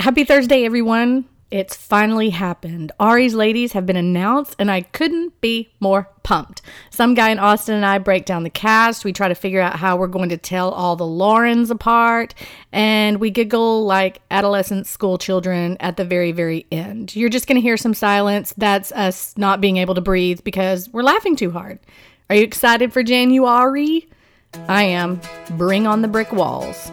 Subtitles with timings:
[0.00, 1.24] Happy Thursday, everyone.
[1.50, 2.92] It's finally happened.
[3.00, 6.62] Arie's ladies have been announced, and I couldn't be more pumped.
[6.90, 9.04] Some guy in Austin and I break down the cast.
[9.04, 12.34] We try to figure out how we're going to tell all the Laurens apart,
[12.70, 17.16] and we giggle like adolescent school children at the very, very end.
[17.16, 18.54] You're just going to hear some silence.
[18.56, 21.80] That's us not being able to breathe because we're laughing too hard.
[22.30, 24.08] Are you excited for January?
[24.68, 25.20] I am.
[25.56, 26.92] Bring on the brick walls.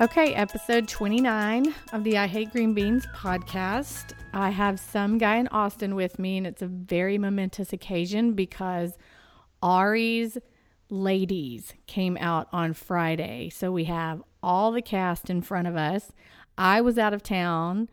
[0.00, 4.12] Okay, episode 29 of the I Hate Green Beans podcast.
[4.32, 8.96] I have some guy in Austin with me, and it's a very momentous occasion because
[9.60, 10.38] Arie's
[10.88, 13.50] Ladies came out on Friday.
[13.50, 16.12] So we have all the cast in front of us.
[16.56, 17.88] I was out of town.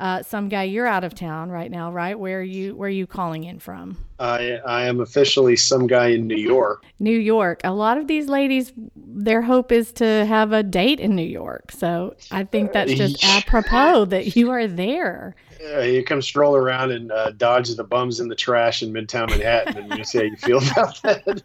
[0.00, 2.16] Uh, some guy, you're out of town right now, right?
[2.16, 2.76] Where are you?
[2.76, 3.96] Where are you calling in from?
[4.20, 6.84] I I am officially some guy in New York.
[7.00, 7.60] New York.
[7.64, 11.72] A lot of these ladies, their hope is to have a date in New York.
[11.72, 15.34] So I think that's just apropos that you are there.
[15.60, 19.30] Yeah, you come stroll around and uh, dodge the bums in the trash in Midtown
[19.30, 21.42] Manhattan, and you see how you feel about that.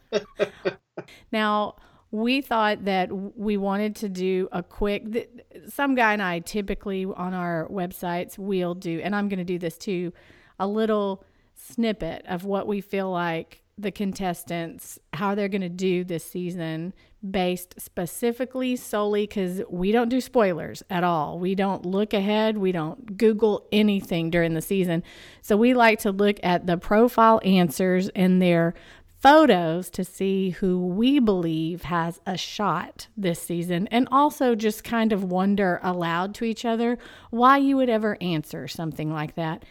[1.31, 1.75] now
[2.13, 5.31] we thought that we wanted to do a quick
[5.67, 9.57] some guy and I typically on our websites we'll do and I'm going to do
[9.57, 10.13] this too
[10.59, 11.23] a little
[11.55, 16.93] snippet of what we feel like the contestants how they're going to do this season
[17.27, 21.39] based specifically solely cuz we don't do spoilers at all.
[21.39, 25.01] We don't look ahead, we don't google anything during the season.
[25.41, 28.75] So we like to look at the profile answers and their
[29.23, 35.13] photos to see who we believe has a shot this season and also just kind
[35.13, 36.97] of wonder aloud to each other
[37.29, 39.63] why you would ever answer something like that,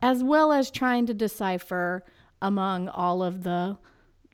[0.00, 2.04] as well as trying to decipher
[2.40, 3.76] among all of the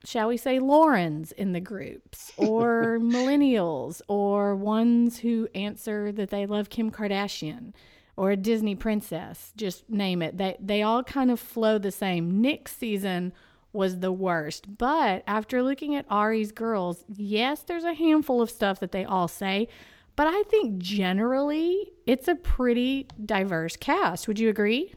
[0.04, 6.44] shall we say, Laurens in the groups, or millennials, or ones who answer that they
[6.44, 7.72] love Kim Kardashian
[8.14, 10.36] or a Disney princess, just name it.
[10.36, 12.40] They, they all kind of flow the same.
[12.40, 13.32] Nick's season
[13.76, 14.78] was the worst.
[14.78, 19.28] But after looking at Arie's girls, yes, there's a handful of stuff that they all
[19.28, 19.68] say,
[20.16, 24.26] but I think generally it's a pretty diverse cast.
[24.26, 24.94] Would you agree?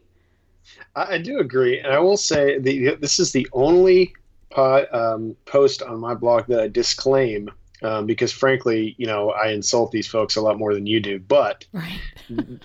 [0.95, 4.13] I, do agree, and I will say the, this is the only
[4.56, 7.50] um, post on my blog that I disclaim
[7.81, 11.19] um, because frankly, you know, I insult these folks a lot more than you do.
[11.19, 12.00] But right.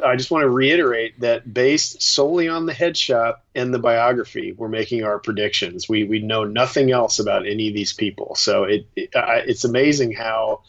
[0.04, 4.68] I just want to reiterate that based solely on the headshot and the biography, we're
[4.68, 5.88] making our predictions.
[5.88, 10.12] We we know nothing else about any of these people, so it, it it's amazing
[10.12, 10.62] how.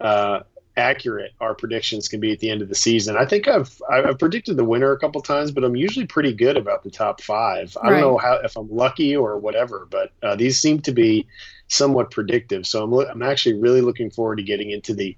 [0.00, 0.44] Uh,
[0.76, 3.16] accurate our predictions can be at the end of the season.
[3.16, 6.56] I think I've I've predicted the winner a couple times, but I'm usually pretty good
[6.56, 7.76] about the top five.
[7.82, 11.26] I don't know how if I'm lucky or whatever, but uh, these seem to be
[11.68, 12.66] somewhat predictive.
[12.66, 15.16] So I'm I'm actually really looking forward to getting into the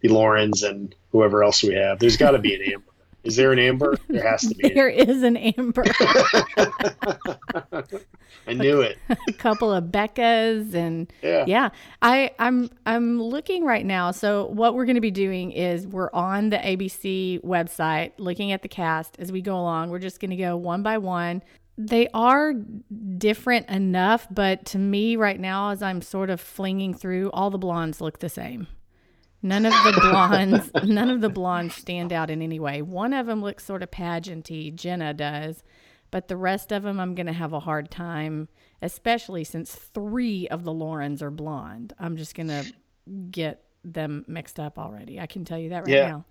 [0.00, 1.98] the Laurens and whoever else we have.
[1.98, 2.84] There's got to be an Amber.
[3.24, 3.96] Is there an Amber?
[4.08, 4.68] There has to be.
[4.74, 5.84] There is an Amber.
[8.46, 8.96] I knew it.
[9.28, 11.44] a couple of Beccas and yeah.
[11.46, 11.70] yeah.
[12.00, 14.12] I I'm I'm looking right now.
[14.12, 18.62] So what we're going to be doing is we're on the ABC website looking at
[18.62, 19.90] the cast as we go along.
[19.90, 21.42] We're just going to go one by one
[21.78, 27.30] they are different enough, but to me right now, as I'm sort of flinging through,
[27.30, 28.66] all the blondes look the same.
[29.42, 32.82] None of the blondes, none of the blondes stand out in any way.
[32.82, 35.62] One of them looks sort of pageanty, Jenna does,
[36.10, 38.48] but the rest of them, I'm going to have a hard time,
[38.82, 41.92] especially since three of the Laurens are blonde.
[42.00, 42.64] I'm just going to
[43.30, 45.20] get them mixed up already.
[45.20, 46.08] I can tell you that right yeah.
[46.08, 46.24] now.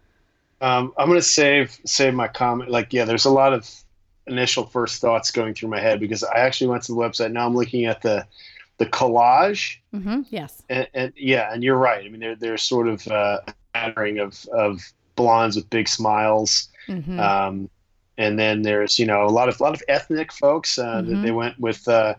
[0.60, 2.70] Um, I'm going to save save my comment.
[2.70, 3.70] Like, yeah, there's a lot of
[4.28, 7.32] initial first thoughts going through my head because I actually went to the website.
[7.32, 8.26] Now I'm looking at the
[8.78, 9.78] the collage.
[9.94, 10.62] Mm-hmm, yes.
[10.70, 12.06] And, and, yeah, and you're right.
[12.06, 14.82] I mean, they're they're sort of uh, a pattering of of
[15.16, 16.70] blondes with big smiles.
[16.88, 17.20] Mm-hmm.
[17.20, 17.70] Um,
[18.18, 20.78] and then there's you know a lot of a lot of ethnic folks.
[20.78, 21.22] Uh, mm-hmm.
[21.22, 22.16] They went with uh,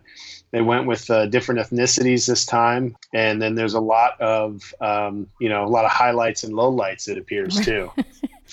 [0.50, 5.28] they went with uh, different ethnicities this time, and then there's a lot of um,
[5.40, 7.08] you know a lot of highlights and lowlights.
[7.08, 7.90] It appears too.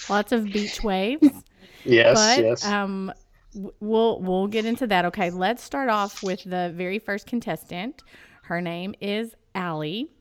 [0.09, 1.29] Lots of beach waves.
[1.83, 2.15] yes.
[2.15, 2.65] But, yes.
[2.65, 3.13] Um,
[3.79, 5.05] we'll we'll get into that.
[5.05, 8.03] Okay, let's start off with the very first contestant.
[8.43, 10.11] Her name is Allie.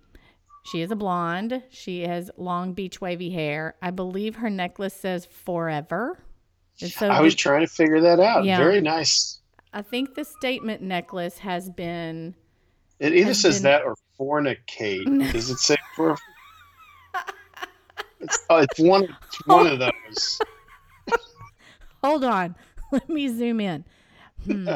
[0.64, 1.62] She is a blonde.
[1.70, 3.74] She has long beach wavy hair.
[3.82, 6.18] I believe her necklace says forever.
[6.80, 8.44] And so I was trying to figure that out.
[8.44, 8.56] Yeah.
[8.56, 9.40] Very nice.
[9.72, 12.34] I think the statement necklace has been.
[12.98, 15.04] It either Has says been- that or fornicate.
[15.32, 16.16] Does it say for?
[18.20, 19.04] It's, oh, it's one.
[19.26, 20.38] It's one of those.
[22.02, 22.54] Hold on.
[22.98, 23.84] Let me zoom in.
[24.44, 24.68] Hmm.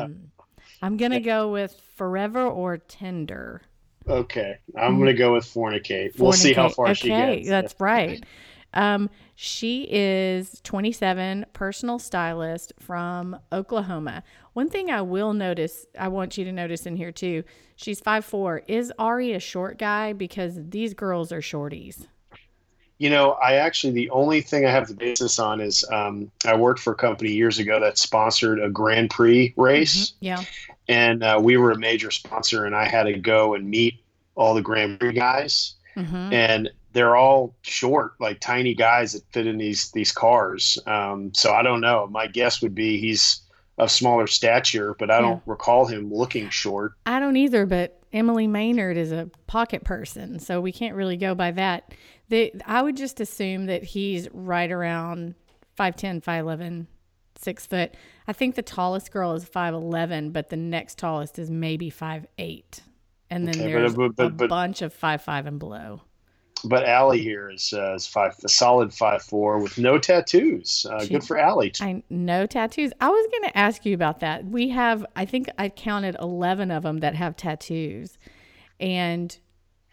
[0.83, 3.63] I'm going to go with forever or tender.
[4.09, 6.19] Okay, I'm gonna go with fornicate.
[6.19, 6.75] We'll see how Fornicate.
[6.75, 7.49] far she okay, gets.
[7.49, 8.25] that's right.
[8.73, 14.23] Um, she is 27, personal stylist from Oklahoma.
[14.55, 17.45] One thing I will notice, I want you to notice in here too,
[17.77, 18.63] she's 5'4.
[18.67, 20.13] Is Arie a short guy?
[20.13, 22.07] Because these girls are shorties.
[22.99, 26.31] You know, I actually the only thing I have the base this on is um,
[26.45, 30.43] I worked for a company years ago that sponsored a Grand Prix race, Yeah.
[30.89, 33.95] and uh, we were a major sponsor, and I had to go and meet
[34.35, 39.47] all the Grand Prix guys, hmm and they're all short, like tiny guys that fit
[39.47, 40.79] in these these cars.
[40.87, 42.09] Um, so I don't know.
[42.11, 43.43] My guess would be he's
[43.77, 46.93] of smaller stature, but I don't recall him looking short.
[47.07, 51.37] I don't either, but Emily Maynard is a pocket person, so we can't really go
[51.37, 51.95] by that.
[52.29, 55.35] The, I would just assume that he's right around
[55.79, 56.87] 5'10, 5'11,
[57.37, 57.95] 6 foot.
[58.27, 62.81] I think the tallest girl is 5'11, but the next tallest is maybe 5'8.
[63.31, 66.03] And then Okay, there's but- but- a but- bunch of 5'5 and below.
[66.65, 70.85] But Allie here is uh, is five, a solid five four with no tattoos.
[70.91, 71.71] Uh, She- good for Allie.
[71.81, 72.91] I no tattoos.
[73.01, 74.45] I was going to ask you about that.
[74.45, 78.19] We have, I think I counted 11 of them that have tattoos.
[78.81, 79.39] And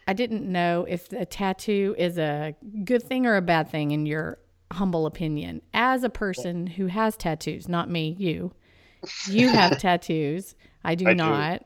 [0.06, 2.54] I didn't know if a tattoo is a
[2.84, 4.38] good thing or a bad thing in your
[4.72, 5.62] humble opinion.
[5.74, 8.52] As a person who has tattoos, not me, you.
[9.28, 10.54] You have tattoos.
[10.84, 11.16] I do I do.
[11.16, 11.64] not.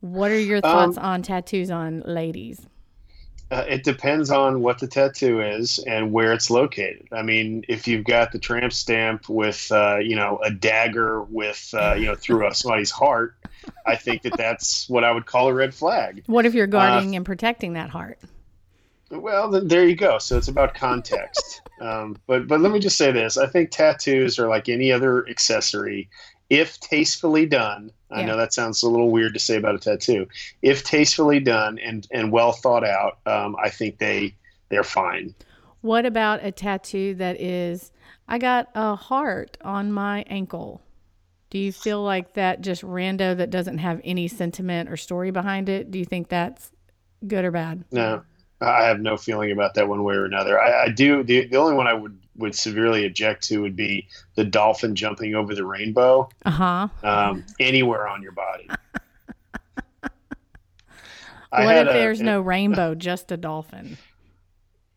[0.00, 2.66] What are your um, thoughts on tattoos on ladies?
[3.50, 7.08] Uh, it depends on what the tattoo is and where it's located.
[7.12, 11.72] I mean, if you've got the tramp stamp with, uh, you know, a dagger with,
[11.72, 13.36] uh, you know, through a, somebody's heart,
[13.86, 16.24] I think that that's what I would call a red flag.
[16.26, 18.18] What if you're guarding and protecting that heart?
[19.10, 20.18] Well, then there you go.
[20.18, 21.62] So it's about context.
[21.80, 25.26] um, but but let me just say this: I think tattoos are like any other
[25.28, 26.10] accessory.
[26.50, 28.26] If tastefully done, I Yeah.
[28.26, 30.26] know that sounds a little weird to say about a tattoo.
[30.62, 34.34] If tastefully done and and well thought out, um, I think they
[34.70, 35.34] they're fine.
[35.80, 37.92] What about a tattoo that is,
[38.26, 40.82] I got a heart on my ankle?
[41.50, 45.68] Do you feel like that just rando that doesn't have any sentiment or story behind
[45.68, 45.90] it?
[45.90, 46.72] Do you think that's
[47.26, 47.84] good or bad?
[47.92, 48.22] No,
[48.60, 50.60] I have no feeling about that one way or another.
[50.60, 51.22] I, I do.
[51.22, 54.06] The, the only one I would would severely object to would be
[54.36, 56.88] the dolphin jumping over the rainbow Uh huh.
[57.02, 58.68] um, anywhere on your body.
[61.50, 63.96] What if a- there's no rainbow, just a dolphin?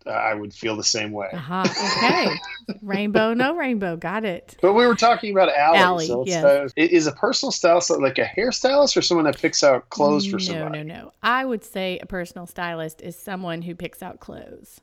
[0.07, 1.29] I would feel the same way.
[1.31, 1.63] Uh huh.
[1.97, 2.35] Okay.
[2.81, 3.95] rainbow, no rainbow.
[3.97, 4.57] Got it.
[4.61, 5.77] But we were talking about Allie.
[5.77, 6.43] Allie, so yes.
[6.43, 10.39] uh, is a personal stylist like a hairstylist or someone that picks out clothes for
[10.39, 10.71] someone?
[10.71, 10.89] no, somebody?
[10.89, 11.13] no, no.
[11.21, 14.81] I would say a personal stylist is someone who picks out clothes.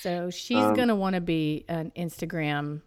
[0.00, 2.82] So she's Um, going to want to be an Instagram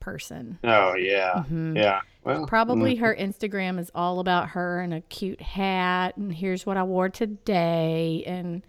[0.00, 0.58] person.
[0.64, 1.76] Oh yeah, Mhm.
[1.76, 2.00] yeah.
[2.24, 6.64] Well, Probably mm, her Instagram is all about her and a cute hat and here's
[6.66, 8.62] what I wore today and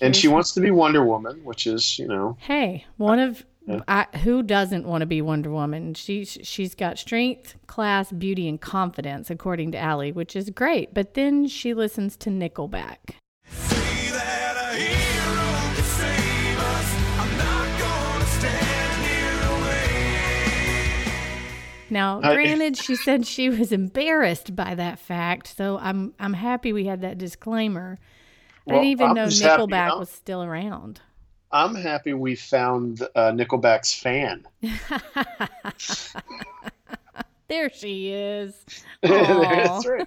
[0.00, 3.80] and she wants to be Wonder Woman, which is you know Hey, one of Yeah.
[3.86, 5.94] I, who doesn't want to be Wonder Woman?
[5.94, 10.94] She's she's got strength, class, beauty, and confidence, according to Allie, which is great.
[10.94, 13.14] But then she listens to Nickelback.
[13.44, 16.94] Say that a hero can save us.
[17.20, 19.62] I'm not gonna stand here and
[21.84, 21.90] wait.
[21.90, 26.86] Now, granted, she said she was embarrassed by that fact, so I'm I'm happy we
[26.86, 27.98] had that disclaimer.
[28.68, 31.00] I Well, didn't even I'm know Nickelback was still around.
[31.52, 34.46] I'm happy we found uh, Nickelback's fan.
[37.48, 38.54] There she is.
[39.02, 40.06] That's right.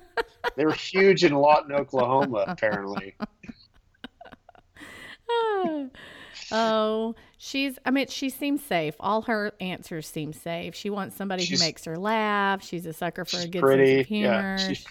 [0.55, 3.15] They were huge in Lawton, Oklahoma, apparently.
[6.51, 8.95] oh, she's, I mean, she seems safe.
[8.99, 10.73] All her answers seem safe.
[10.73, 12.63] She wants somebody She's- who makes her laugh.
[12.63, 13.95] She's a sucker for a good pretty.
[13.95, 14.27] sense of humor.
[14.31, 14.85] Yeah, she's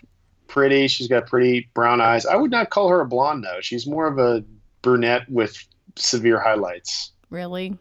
[0.52, 0.86] pretty.
[0.86, 2.24] She's got pretty brown eyes.
[2.26, 3.60] I would not call her a blonde though.
[3.60, 4.44] She's more of a
[4.82, 5.56] brunette with
[5.96, 7.10] severe highlights.
[7.30, 7.76] really?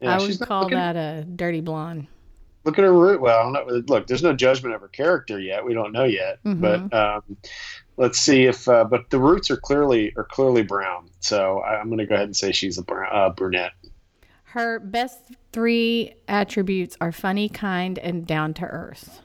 [0.00, 2.06] Yeah, I would call looking- that a dirty blonde.
[2.64, 3.20] Look at her root.
[3.20, 3.88] Well, don't.
[3.88, 5.64] Look, there's no judgment of her character yet.
[5.64, 6.38] We don't know yet.
[6.44, 6.60] Mhm.
[6.90, 7.36] But um,
[7.96, 8.68] let's see if.
[8.68, 11.08] Uh, but the roots are clearly are clearly brown.
[11.20, 13.72] So I, I'm going to go ahead and say she's a brown, uh, brunette.
[14.44, 15.18] Her best
[15.52, 19.20] three attributes are funny, kind, and down to earth.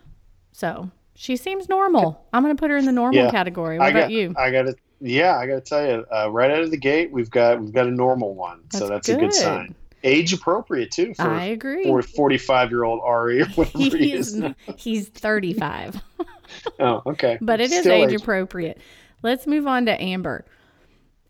[0.53, 2.25] So she seems normal.
[2.34, 3.32] I'm going to put her in the normal Yeah.
[3.32, 3.77] category.
[3.77, 4.34] What I about got, you?
[4.38, 4.75] I got to.
[5.01, 6.05] Yeah, I got to tell you.
[6.13, 8.62] Uh, right out of the gate, we've got we've got a normal one.
[8.72, 9.75] so that's a good sign.
[10.03, 11.84] age appropriate too for I agree.
[11.84, 14.34] for 45 year old Arie or whatever he, he is.
[14.36, 14.53] now.
[14.77, 16.01] he's 35
[16.79, 17.38] Oh, okay.
[17.41, 18.79] but it is Still age appropriate
[19.22, 20.43] let's move on to amber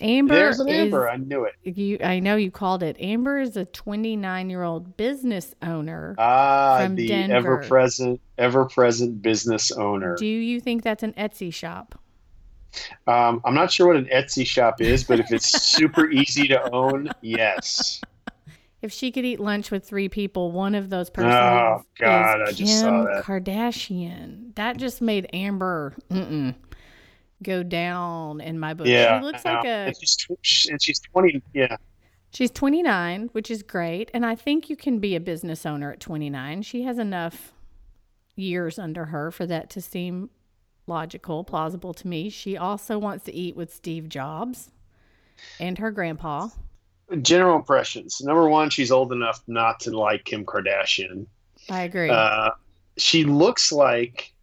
[0.04, 1.10] amber There's an is Amber.
[1.10, 1.54] I knew it.
[1.78, 6.80] you i know you called it amber is a 29 year old business owner Ah,
[6.84, 7.36] From the Denver.
[7.36, 10.16] ever present, ever present business owner.
[10.18, 11.98] do you think that's an etsy shop
[13.08, 16.74] Um, I'm not sure what an Etsy shop is, but if it's super easy to
[16.74, 18.02] own, yes.
[18.82, 22.50] if she could eat lunch with three people, one of those persons Oh, God, is
[22.50, 23.24] I Kim just saw that.
[23.24, 24.56] Kardashian.
[24.56, 26.56] That just made Amber mm-mm,
[27.44, 28.88] go down in my book.
[28.88, 29.20] Yeah.
[29.20, 29.88] she looks like a.
[29.88, 31.42] And she's, and she's 20.
[31.54, 31.78] Yeah.
[32.34, 36.00] She's 29, which is great, and I think you can be a business owner at
[36.00, 36.64] 29.
[36.64, 37.54] She has enough
[38.36, 40.32] years under her for that to seem
[40.88, 42.30] logical, plausible to me.
[42.30, 44.72] She also wants to eat with Steve Jobs
[45.60, 46.50] and her grandpa.
[47.22, 48.22] General impressions.
[48.22, 51.28] Number one, she's old enough not to like Kim Kardashian.
[51.70, 52.10] I agree.
[52.10, 52.52] Uh,
[52.98, 54.34] she looks like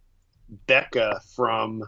[0.67, 1.83] Becca from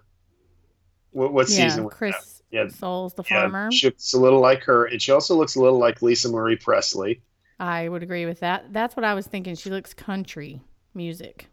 [1.14, 1.90] what, what yeah, season?
[1.90, 3.72] Chris Yeah, Soules, the yeah, farmer.
[3.72, 6.56] she looks a little like her, and she also looks a little like Lisa Marie
[6.58, 7.22] Presley.
[7.60, 8.74] I would agree with that.
[8.74, 9.56] That's what I was thinking.
[9.56, 10.62] She looks country
[10.94, 11.48] music.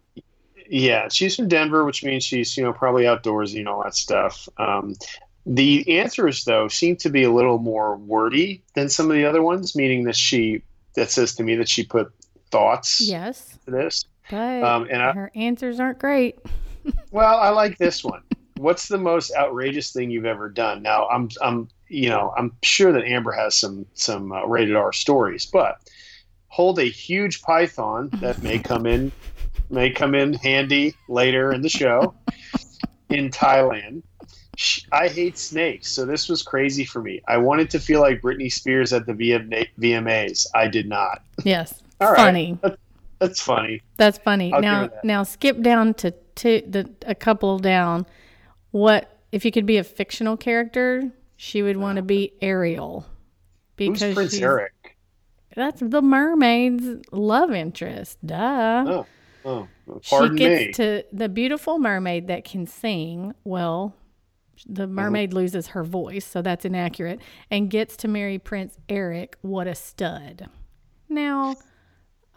[0.68, 4.48] Yeah, she's from Denver, which means she's you know probably outdoorsy and all that stuff.
[4.56, 4.94] Um,
[5.46, 9.42] the answers though seem to be a little more wordy than some of the other
[9.42, 10.62] ones, meaning that she
[10.94, 12.12] that says to me that she put
[12.50, 14.04] thoughts Yes, to this.
[14.30, 16.38] but Um, and I, her answers aren't great.
[17.10, 18.22] well, I like this one.
[18.60, 20.82] What's the most outrageous thing you've ever done?
[20.82, 24.92] Now, I'm I'm you know I'm sure that Amber has some some uh, rated R
[24.92, 25.78] stories, but
[26.48, 29.10] hold a huge python that may come in
[29.70, 32.14] may come in handy later in the show
[33.08, 34.02] in Thailand.
[34.92, 37.22] I hate snakes, so this was crazy for me.
[37.26, 40.46] I wanted to feel like Britney Spears at the VM- VMAs.
[40.54, 41.22] I did not.
[41.44, 42.16] Yes, All right.
[42.16, 42.58] funny.
[43.20, 43.80] That's funny.
[43.96, 44.52] That's funny.
[44.52, 45.02] I'll now, that.
[45.02, 48.04] now skip down to two, the a couple down.
[48.70, 51.10] What if you could be a fictional character?
[51.36, 53.06] She would want to be Ariel
[53.78, 54.72] Who's Prince she's- Eric?
[55.56, 58.18] That's the mermaid's love interest.
[58.24, 59.04] Duh.
[59.44, 60.72] Oh, oh, she gets me.
[60.74, 63.34] to the beautiful mermaid that can sing.
[63.42, 63.94] Well,
[64.66, 64.94] the Mm-hmm.
[64.94, 69.36] mermaid loses her voice, so that's inaccurate, and gets to marry Prince Eric.
[69.40, 70.48] What a stud!
[71.08, 71.56] Now,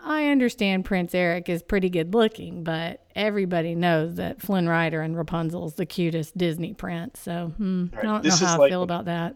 [0.05, 5.15] I understand Prince Eric is pretty good looking, but everybody knows that Flynn Rider and
[5.17, 7.19] Rapunzel's the cutest Disney prince.
[7.19, 9.35] So hmm, I don't This know how I like- feel about that.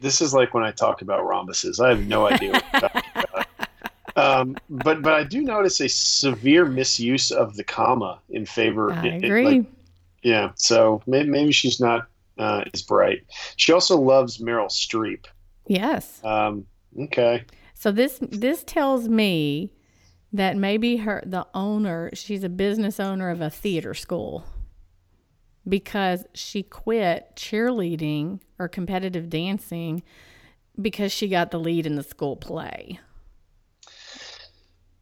[0.00, 1.78] this is like when I talk about rhombuses.
[1.84, 3.46] I have no idea what you're talking about.
[4.16, 8.92] Um, but but I do notice a severe misuse of the comma in favor.
[8.92, 9.44] I it- it, agree.
[9.44, 9.66] like,
[10.22, 13.20] yeah, so maybe, maybe she's not uh, as bright.
[13.56, 15.26] She also loves Meryl Streep.
[15.66, 16.20] yes.
[16.24, 16.66] Um,
[17.04, 19.70] okay, So this this tells me
[20.32, 24.44] that maybe her the owner, she's a business owner of a theater school
[25.68, 30.02] because she quit cheerleading or competitive dancing
[30.80, 33.00] because she got the lead in the school play.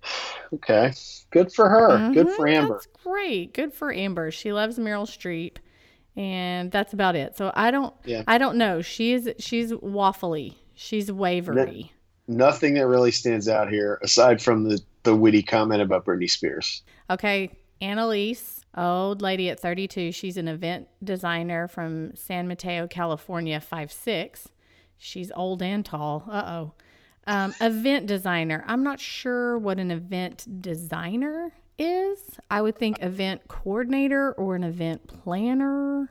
[0.55, 0.93] okay,
[1.31, 2.11] good for her.
[2.13, 2.37] Good mm-hmm.
[2.37, 2.75] for Amber.
[2.75, 3.55] That's great.
[3.55, 4.31] Good for Amber.
[4.31, 5.59] She loves Meryl Streep
[6.19, 7.37] and that's about it.
[7.37, 8.25] So I don't Yeah.
[8.27, 8.83] I don't know.
[8.83, 10.57] She's she's waffly.
[10.75, 11.93] She's wavery.
[12.27, 16.83] Nothing that really stands out here aside from the the witty comment about Britney Spears.
[17.09, 17.51] Okay,
[17.81, 20.13] Annaliese, old lady at 32.
[20.13, 24.49] She's an event designer from San Mateo, California, five six.
[24.99, 26.25] She's old and tall.
[26.31, 26.73] Uh oh.
[27.27, 28.65] Um, event designer.
[28.67, 32.19] I'm not sure what an event designer is.
[32.51, 36.11] I would think event coordinator or an event planner,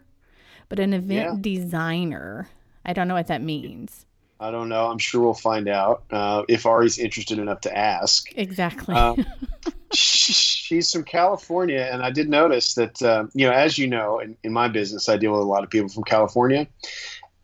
[0.70, 2.50] but an event designer.
[2.84, 4.07] I don't know what that means.
[4.40, 4.88] I don't know.
[4.88, 8.32] I'm sure we'll find out uh, if Arie's interested enough to ask.
[8.36, 8.94] Exactly.
[8.94, 9.26] Um,
[9.94, 14.38] she's from California, and I did notice that uh, you know, as you know, in,
[14.44, 16.68] in my business, I deal with a lot of people from California.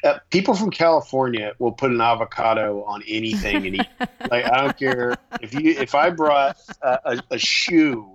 [0.04, 3.88] Uh, people from California will put an avocado on anything and eat.
[4.30, 8.14] like I don't care if you if I brought a, a, a shoe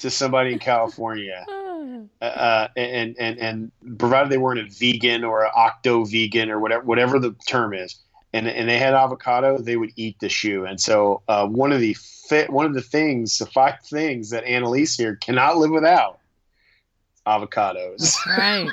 [0.00, 1.46] to somebody in California,
[2.20, 6.84] uh, and and and provided they weren't a vegan or an octo vegan or whatever
[6.84, 7.96] whatever the term is,
[8.32, 10.64] and and they had avocado, they would eat the shoe.
[10.64, 11.94] And so uh, one of the
[12.28, 16.20] fit one of the things, the five things that Annaliese here cannot live without,
[17.26, 18.16] avocados.
[18.26, 18.70] right.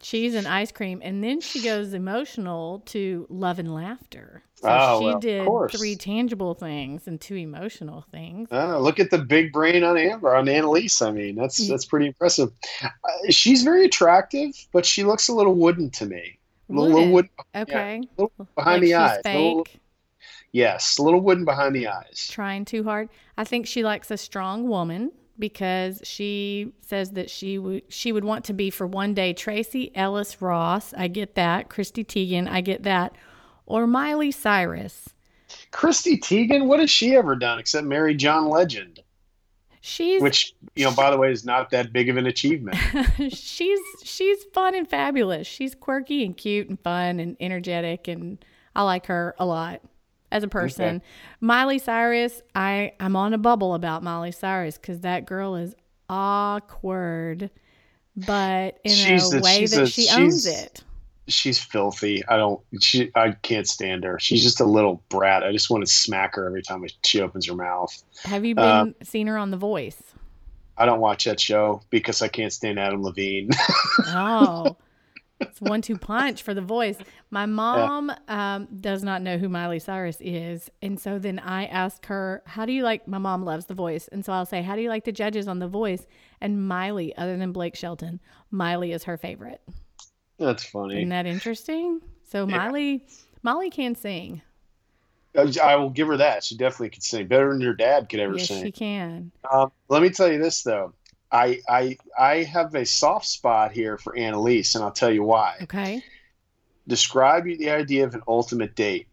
[0.00, 1.00] Cheese and ice cream.
[1.04, 4.42] And then she goes emotional to love and laughter.
[4.56, 5.18] So Oh, she well,
[5.70, 8.48] did three tangible things and two emotional things.
[8.50, 11.06] I look at the big brain on Amber on Annaliese.
[11.06, 12.50] I mean, that's that's pretty impressive.
[12.82, 12.88] Uh,
[13.30, 16.38] she's very attractive, but she looks a little wooden to me.
[16.68, 17.30] A little, little Wooden.
[17.56, 18.02] Okay.
[18.16, 19.20] little behind Like the eyes.
[19.24, 19.66] little-
[20.52, 22.26] Yes, a little wooden behind the eyes.
[22.30, 23.10] Trying too hard.
[23.36, 28.24] I think she likes a strong woman because she says that she would she would
[28.24, 30.92] want to be for one day Tracee Ellis Ross.
[30.94, 31.68] I get that.
[31.68, 32.48] Chrissy Teigen.
[32.48, 33.14] I get that.
[33.66, 35.10] Or Miley Cyrus.
[35.70, 39.00] Chrissy Teigen, what has she ever done except marry John Legend?
[39.80, 42.76] She's Which, you know, by the way, is not that big of an achievement.
[43.30, 45.46] she's she's fun and fabulous.
[45.46, 49.82] She's quirky and cute and fun and energetic and I like her a lot
[50.30, 50.96] as a person.
[50.96, 51.04] Okay.
[51.40, 55.74] Miley Cyrus, I I'm on a bubble about Miley Cyrus cuz that girl is
[56.08, 57.50] awkward
[58.16, 60.82] but in She's a a- way that a- she owns it.
[61.28, 62.24] She's filthy.
[62.26, 62.58] I don't.
[62.80, 63.10] She.
[63.14, 64.18] I can't stand her.
[64.18, 65.44] She's just a little brat.
[65.44, 67.92] I just want to smack her every time she opens her mouth.
[68.24, 70.02] Have you been um, seen her on The Voice?
[70.78, 73.50] I don't watch that show because I can't stand Adam Levine.
[74.06, 74.74] Oh.
[75.40, 76.96] It's one two punch for the voice.
[77.30, 80.70] My mom um, does not know who Miley Cyrus is.
[80.82, 83.06] And so then I ask her, How do you like?
[83.06, 84.08] My mom loves the voice.
[84.08, 86.06] And so I'll say, How do you like the judges on the voice?
[86.40, 89.60] And Miley, other than Blake Shelton, Miley is her favorite.
[90.38, 90.96] That's funny.
[90.98, 92.00] Isn't that interesting?
[92.24, 93.06] So Miley,
[93.42, 94.42] Molly can sing.
[95.62, 96.42] I will give her that.
[96.44, 98.64] She definitely could sing better than your dad could ever Yes, sing.
[98.64, 99.30] she can.
[99.50, 100.94] Um, let me tell you this though.
[101.30, 105.56] I I I have a soft spot here for Annaliese, and I'll tell you why.
[105.62, 106.02] Okay.
[106.86, 109.08] Describe you the idea of an ultimate date.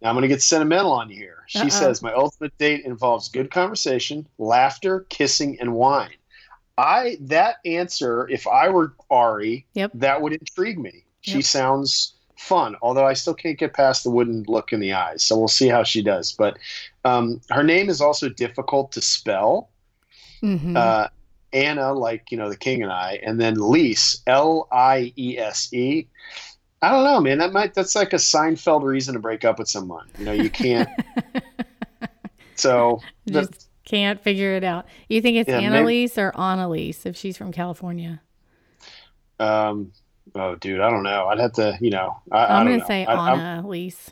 [0.00, 1.44] Now I'm going to get sentimental on you here.
[1.48, 1.68] She Uh-oh.
[1.68, 6.14] says my ultimate date involves good conversation, laughter, kissing, and wine.
[6.78, 9.90] I that answer, if I were Arie, Yep.
[9.94, 11.04] that would intrigue me.
[11.20, 11.44] She Yep.
[11.44, 15.22] sounds fun, although I still can't get past the wooden look in the eyes.
[15.22, 16.32] So we'll see how she does.
[16.32, 16.56] But
[17.04, 19.68] um, her name is also difficult to spell.
[20.40, 21.08] hmm Uh,
[21.52, 25.72] Anna, like you know, the king and I, and then Liese, L I E S
[25.72, 26.06] E.
[26.82, 27.38] I don't know, man.
[27.38, 30.08] That might that's like a Seinfeld reason to break up with someone.
[30.18, 30.88] You know, you can't.
[32.54, 34.86] so, Just can't figure it out.
[35.08, 38.20] You think it's Yeah, maybe- Annaliese or Annaliese if she's from California?
[39.38, 39.92] um,
[40.34, 41.26] oh, dude, I don't know.
[41.28, 42.84] I'd have to, you know, I, I I'm don't going know.
[42.84, 44.08] to say I, Annaliese.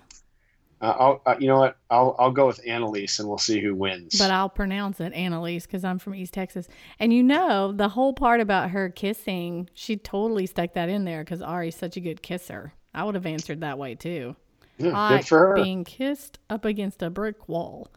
[0.80, 1.76] Uh, I'll, uh, you know what?
[1.90, 4.18] I'll I'll go with Annaliese, and we'll see who wins.
[4.18, 6.68] But I'll pronounce it Annaliese because I'm from East Texas.
[7.00, 11.24] And you know, the whole part about her kissing, she totally stuck that in there
[11.24, 12.72] because Arie's such a good kisser.
[12.94, 14.36] I would have answered that way too.
[14.78, 15.54] Yeah, good for her.
[15.56, 17.90] being kissed up against a brick wall.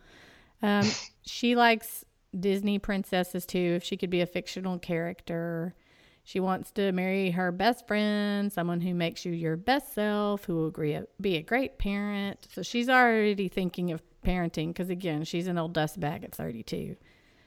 [0.64, 0.90] Um,
[1.22, 2.04] she likes
[2.38, 3.74] Disney princesses too.
[3.76, 5.76] If she could be a fictional character,
[6.24, 10.56] she wants to marry her best friend, someone who makes you your best self, who
[10.56, 12.48] will agree be a great parent.
[12.52, 16.96] So she's already thinking of parenting because again, she's an old dust bag at 32.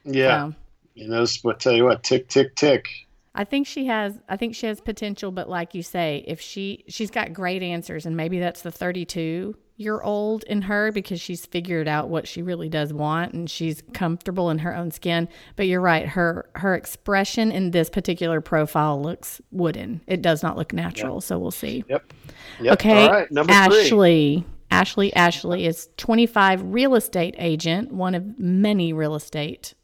[0.05, 0.55] yeah, So
[0.95, 2.89] you know, but tell you what, tick tick tick.
[3.35, 6.85] I think she has I think she has potential, but like you say, if she
[6.89, 11.45] she's got great answers and maybe that's the 32 year old in her because she's
[11.47, 15.29] figured out what she really does want and she's comfortable in her own skin.
[15.57, 20.01] But you're right, her her expression in this particular profile looks wooden.
[20.07, 21.85] It does not look natural, so we'll see.
[21.89, 22.13] Yep.
[22.61, 22.73] Yep.
[22.75, 23.07] Okay.
[23.07, 23.33] All right.
[23.33, 23.81] Number three.
[23.85, 24.47] Ashley.
[24.71, 29.75] Ashley Ashley is 25 real estate agent, one of many real estate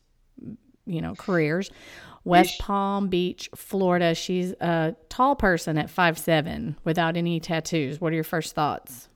[0.91, 1.71] you know, careers.
[2.25, 2.61] West.
[2.61, 4.15] Palm Beach, Florida.
[4.15, 8.01] She's a tall person at five seven without any tattoos.
[8.01, 9.09] What are your first thoughts?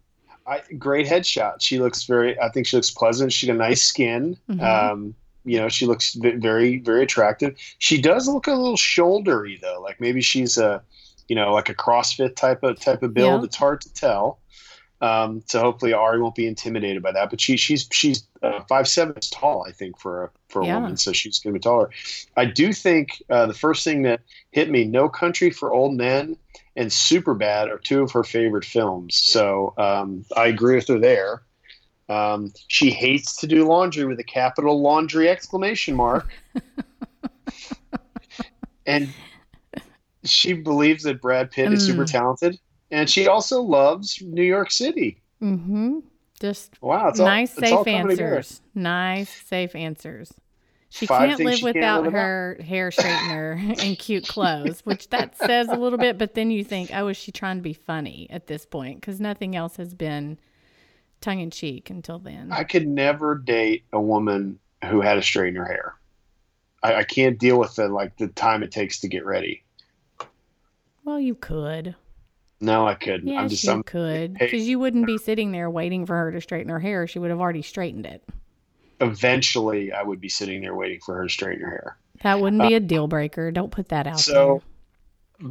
[0.46, 1.56] I, great headshot.
[1.60, 2.38] She looks very.
[2.38, 3.32] I think she looks pleasant.
[3.32, 4.36] She got nice skin.
[4.50, 4.62] Mhm.
[4.62, 5.14] Um,
[5.46, 7.54] you know, she looks very, very attractive.
[7.78, 9.80] She does look a little shouldery though.
[9.82, 10.82] Like maybe she's a,
[11.28, 13.42] you know, like a CrossFit type of type of build.
[13.42, 13.44] Yeah.
[13.46, 14.38] It's hard to tell.
[15.00, 17.28] Um, so hopefully Arie won't be intimidated by that.
[17.28, 19.64] But she she's she's uh, five seven is tall.
[19.68, 20.76] I think for a for a Yeah.
[20.76, 21.90] woman, so she's going to be taller.
[22.36, 26.36] I do think uh, the first thing that hit me: No Country for Old Men
[26.76, 29.16] and Superbad are two of her favorite films.
[29.16, 31.42] So um, I agree with her there.
[32.08, 36.28] Um, she hates to do laundry with a capital laundry exclamation mark.
[38.86, 39.14] and
[40.24, 42.10] she believes that Brad Pitt is super Mm.
[42.10, 42.58] talented.
[42.90, 45.22] And she also loves New York City.
[45.42, 46.00] Mm-hmm.
[46.40, 48.60] Just Wow, it's nice, all safe answers.
[48.74, 50.32] Nice, safe answers.
[50.94, 52.20] She Five can't live she can't without live without.
[52.20, 56.18] her hair straightener and cute clothes, which that says a little bit.
[56.18, 59.00] But then you think, oh, is she trying to be funny at this point?
[59.00, 60.38] Because nothing else has been
[61.20, 62.52] tongue in cheek until then.
[62.52, 65.94] I could never date a woman who had to straighten her hair.
[66.84, 69.64] I, I can't deal with the like the time it takes to get ready.
[71.04, 71.96] well, you could.
[72.60, 73.26] No, I couldn't.
[73.26, 74.36] Yes, I'm just you I'm, could.
[74.38, 77.08] hey- Because you wouldn't be sitting there waiting for her to straighten her hair.
[77.08, 78.22] She would have already straightened it.
[79.00, 81.96] Eventually I would be sitting there waiting for her to straighten her hair.
[82.22, 83.50] That wouldn't be a deal breaker.
[83.50, 84.62] Don't put that out Uh, So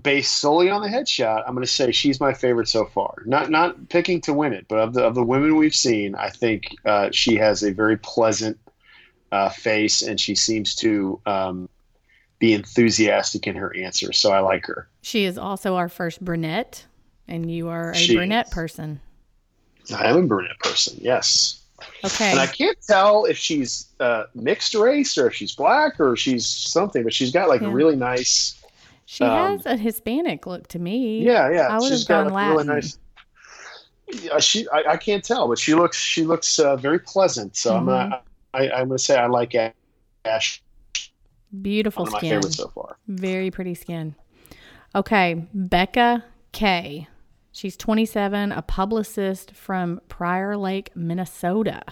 [0.02, 3.16] based solely on the headshot, I'm going to say she's my favorite so far.
[3.26, 6.30] Not not picking to win it, but of the of the women we've seen, I
[6.30, 8.58] think uh, she has a very pleasant
[9.32, 11.70] uh, face, and she seems to um,
[12.40, 14.18] be enthusiastic in her answers.
[14.20, 14.88] So I like her.
[15.02, 16.86] She is also our first brunette,
[17.28, 18.54] and you are a She brunette is.
[18.54, 19.00] person.
[19.96, 21.63] I am a brunette person, yes.
[22.06, 22.32] Okay.
[22.32, 26.46] And I can't tell if she's uh, mixed race or if she's black or she's
[26.46, 27.68] something, but she's got like Yeah.
[27.68, 28.62] a really nice.
[29.06, 31.24] she um, has a Hispanic look to me.
[31.24, 31.68] Yeah, yeah.
[31.70, 32.98] I would she's have got gone like a really nice.
[34.12, 34.68] Yeah, she.
[34.70, 35.98] I, I can't tell, but she looks.
[35.98, 37.56] She looks uh, very pleasant.
[37.56, 38.12] So I'm Mm-hmm.
[38.12, 38.22] gonna.
[38.54, 39.56] I, I'm gonna say I like
[40.26, 40.62] Ash.
[41.62, 42.42] Beautiful One of my skin.
[42.52, 42.98] so far.
[43.08, 44.16] Very pretty skin.
[44.96, 47.08] Okay, Becca K.
[47.54, 51.84] She's 27, a publicist from Prior Lake, Minnesota.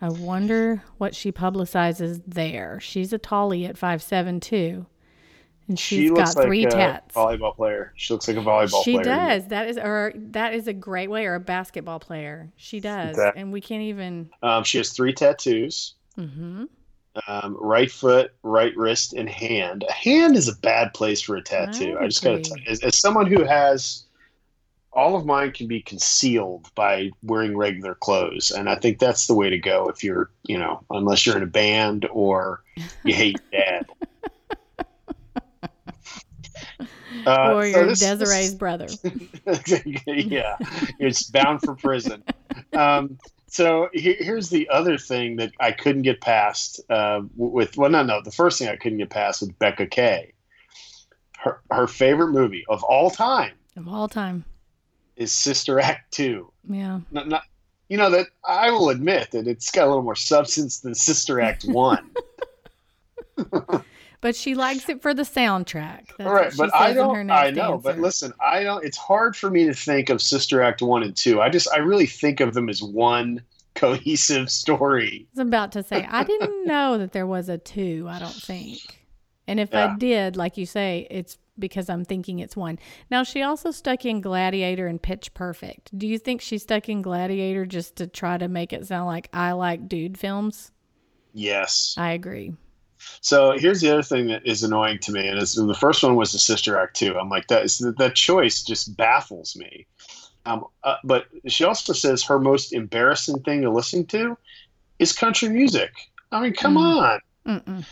[0.00, 2.78] I wonder what she publicizes there.
[2.80, 4.86] She's a tallie at 5'7 too.
[5.66, 7.14] And she's she looks got like three a tats.
[7.14, 7.92] volleyball player.
[7.96, 8.98] She looks like a volleyball She player.
[9.04, 9.04] me.
[9.04, 9.46] does.
[9.48, 12.48] That is or that is a great way or a basketball player.
[12.56, 13.18] She does.
[13.18, 13.38] Okay.
[13.38, 15.94] And we can't even Um, she has three tattoos.
[16.14, 16.64] hmm
[17.26, 19.84] Um, right foot, right wrist, and hand.
[19.88, 21.98] A hand is a bad place for a tattoo.
[22.00, 24.04] I I, just got to tell you, as, as someone who has
[24.92, 29.34] all of mine can be concealed by wearing regular clothes, and I think that's the
[29.34, 32.62] way to go if you're, you know, unless you're in a band or
[33.04, 33.86] you hate dad.
[37.26, 38.86] Uh, or so your this- this- Desiree's brother.
[40.06, 40.56] yeah,
[40.98, 42.22] it's bound for prison.
[42.72, 47.76] Um, so here, here's the other thing that I couldn't get past uh, with.
[47.76, 48.22] Well, no, no.
[48.22, 50.32] The first thing I couldn't get past with Becca K.
[51.38, 54.44] Her her favorite movie of all time Of all time.
[55.18, 56.50] Is Sister Act Two.
[56.68, 57.00] Yeah.
[57.10, 57.42] Not, not,
[57.88, 61.40] you know that I will admit that it's got a little more substance than Sister
[61.40, 62.10] Act One.
[64.20, 66.08] But she likes it for the soundtrack.
[66.18, 67.30] That's All right, but I in her don't.
[67.30, 68.84] I know, but listen, I don't.
[68.84, 71.40] It's hard for me to think of Sister Act one and two.
[71.40, 73.42] I just, I really think of them as one
[73.76, 75.28] cohesive story.
[75.36, 78.34] I was about to say, I didn't know that there was a two, I don't
[78.34, 79.06] think.
[79.46, 82.78] And if I did, like you say, it's because I'm thinking it's one.
[83.10, 85.96] Now, she also stuck in Gladiator and Pitch Perfect.
[85.96, 89.28] Do you think she stuck in Gladiator just to try to make it sound like
[89.32, 90.70] I like dude films?
[91.34, 91.94] Yes.
[91.98, 92.54] I agree.
[93.20, 96.32] So here's the other thing that is annoying to me, and the first one was
[96.32, 97.16] the Sister Act two.
[97.16, 97.64] I'm like that.
[97.64, 99.86] Is, that choice just baffles me.
[100.46, 104.36] Um, uh, but she also says her most embarrassing thing to listen to
[104.98, 105.92] is country music.
[106.32, 107.02] I mean, come Mm.
[107.02, 107.20] on.
[107.46, 107.86] Mm-mm.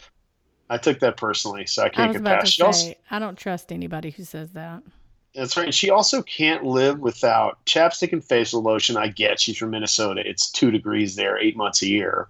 [0.68, 2.46] I took that personally, so I can't I was get about past.
[2.46, 4.82] to She also, say, I don't trust anybody who says that.
[5.34, 5.72] That's right.
[5.72, 8.96] She also can't live without chapstick and facial lotion.
[8.96, 10.22] I get she's from Minnesota.
[10.24, 12.28] It's two degrees there, eight months a year.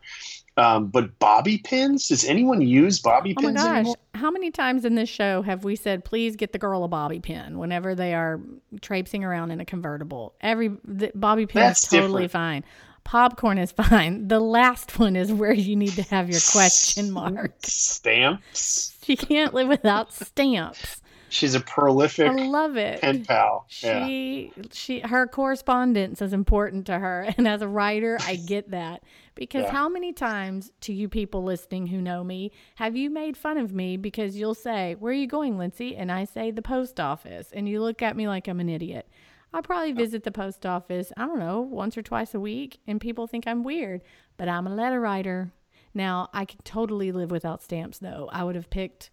[0.59, 2.09] Um, but bobby pins?
[2.09, 3.47] Does anyone use bobby pins?
[3.47, 3.77] Oh my gosh.
[3.77, 3.97] anymore?
[4.15, 7.21] How many times in this show have we said, please get the girl a bobby
[7.21, 8.41] pin whenever they are
[8.81, 10.35] traipsing around in a convertible?
[10.41, 12.33] Every the, bobby pin That's is totally different.
[12.33, 12.65] fine.
[13.07, 14.27] Popcorn is fine.
[14.27, 17.55] The last one is where you need to have your question mark.
[17.63, 18.97] Stamps.
[19.03, 21.01] She can't live without stamps.
[21.29, 23.01] She's a prolific I love it.
[23.01, 23.67] pen pal.
[23.81, 24.07] Yeah.
[24.07, 29.03] She she her correspondence is important to her and as a writer I get that
[29.35, 29.73] because Yeah.
[29.73, 33.73] how many times to you people listening who know me have you made fun of
[33.73, 37.51] me because you'll say where are you going Lindsay and I say the post office
[37.53, 39.09] and you look at me like I'm an idiot.
[39.57, 39.95] I probably oh.
[39.95, 43.47] visit the post office I don't know once or twice a week and people think
[43.47, 44.03] I'm weird
[44.37, 45.51] but I'm a letter writer.
[45.95, 48.29] Now I can totally live without stamps though.
[48.31, 49.11] I would have picked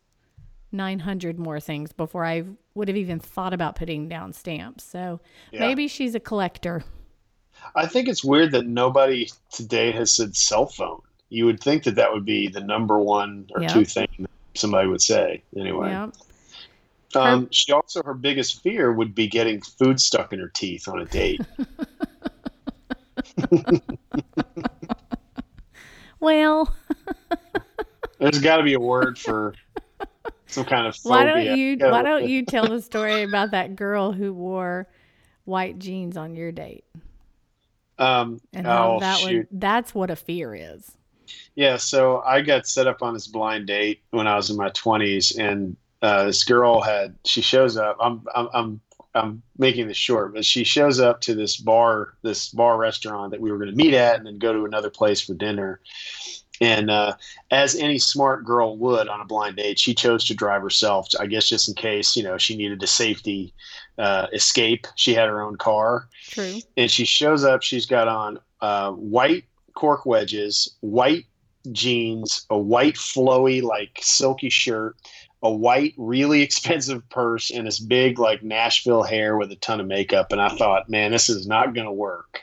[0.73, 2.43] 900 more things before I
[2.75, 4.84] would have even thought about putting down stamps.
[4.84, 5.62] So Yeah.
[5.62, 6.84] maybe she's a collector.
[7.75, 11.01] I think it's weird that nobody to date has said cell phone.
[11.29, 13.69] You would think that that would be the number one or Yeah.
[13.69, 15.41] two thing somebody would say.
[15.58, 15.89] Anyway.
[17.15, 20.99] Um, she also her biggest fear would be getting food stuck in her teeth on
[20.99, 21.41] a date.
[26.19, 26.73] Well,
[28.19, 29.54] There's got to be a word for
[30.47, 31.17] some kind of phobia.
[31.17, 34.88] why don't you why don't you tell the story about that girl who wore
[35.43, 36.86] white jeans on your date
[37.97, 39.47] Um, and how oh that shoot!
[39.52, 40.91] would that's what a fear is.
[41.56, 44.69] Yeah, so I got set up on this blind date when I was in my
[44.69, 47.97] 20s, and uh, this girl had she shows up.
[47.99, 48.81] I'm I'm I'm
[49.15, 53.39] I'm making this short, but she shows up to this bar, this bar restaurant that
[53.39, 55.79] we were going to meet at, and then go to another place for dinner.
[56.59, 57.15] And uh,
[57.51, 61.07] as any smart girl would on a blind date, she chose to drive herself.
[61.19, 63.53] I guess just in case you know she needed a safety
[63.97, 64.87] uh, escape.
[64.95, 66.59] She had her own car True.
[66.75, 67.61] and she shows up.
[67.61, 71.25] She's got on uh, white cork wedges, white
[71.71, 74.95] jeans, a white flowy like silky shirt,
[75.43, 79.88] a white, really expensive purse and this big, like Nashville hair with a ton of
[79.88, 80.32] makeup.
[80.32, 82.41] And I thought, man, this is not going to work.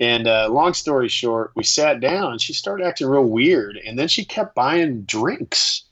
[0.00, 3.76] And uh, long story short, we sat down and she started acting real weird.
[3.76, 5.84] And then she kept buying drinks.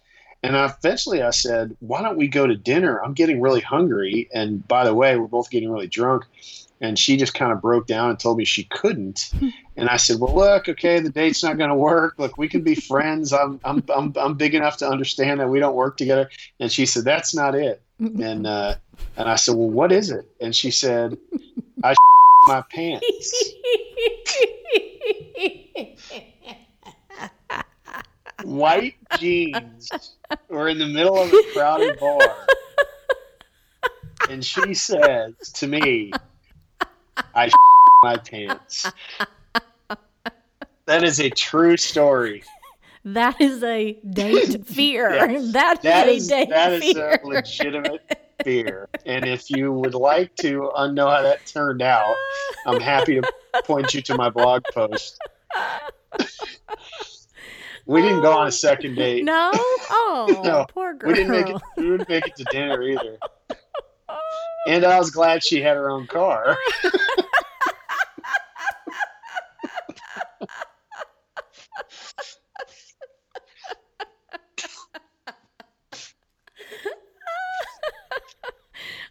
[0.42, 2.98] And eventually I said, why don't we go to dinner?
[3.02, 4.28] I'm getting really hungry.
[4.34, 6.24] And by the way, we're both getting really drunk.
[6.80, 9.30] And she just kind of broke down and told me she couldn't.
[9.76, 12.14] And I said, "Well, look, okay, the date's not going to work.
[12.18, 13.32] Look, we can be friends.
[13.32, 16.28] I'm, I'm, I'm, I'm big enough to understand that we don't work together."
[16.60, 18.74] And she said, "That's not it." And uh,
[19.16, 21.16] and I said, "Well, what is it?" And she said,
[21.82, 21.94] "I
[22.46, 23.52] my pants."
[28.42, 29.88] White jeans.
[30.48, 32.46] We're in the middle of a crowded bar,
[34.28, 36.12] and she says to me,
[37.34, 37.50] "I
[38.02, 38.90] my pants."
[40.86, 42.42] That is a true story.
[43.04, 45.12] That is a date fear.
[45.12, 45.52] Yes.
[45.54, 47.20] that That is is a date that is fear.
[47.20, 48.88] a legitimate fear.
[49.04, 52.14] And if you would like to know how that turned out,
[52.64, 53.32] I'm happy to
[53.64, 55.18] point you to my blog post.
[57.86, 58.50] we didn't go on a oh.
[58.50, 59.24] second date.
[59.24, 59.50] no?
[59.52, 61.08] Oh, No, poor girl.
[61.08, 61.60] we didn't make it.
[61.76, 63.18] We didn't make it to dinner either.
[64.68, 66.56] And I was glad she had her own car.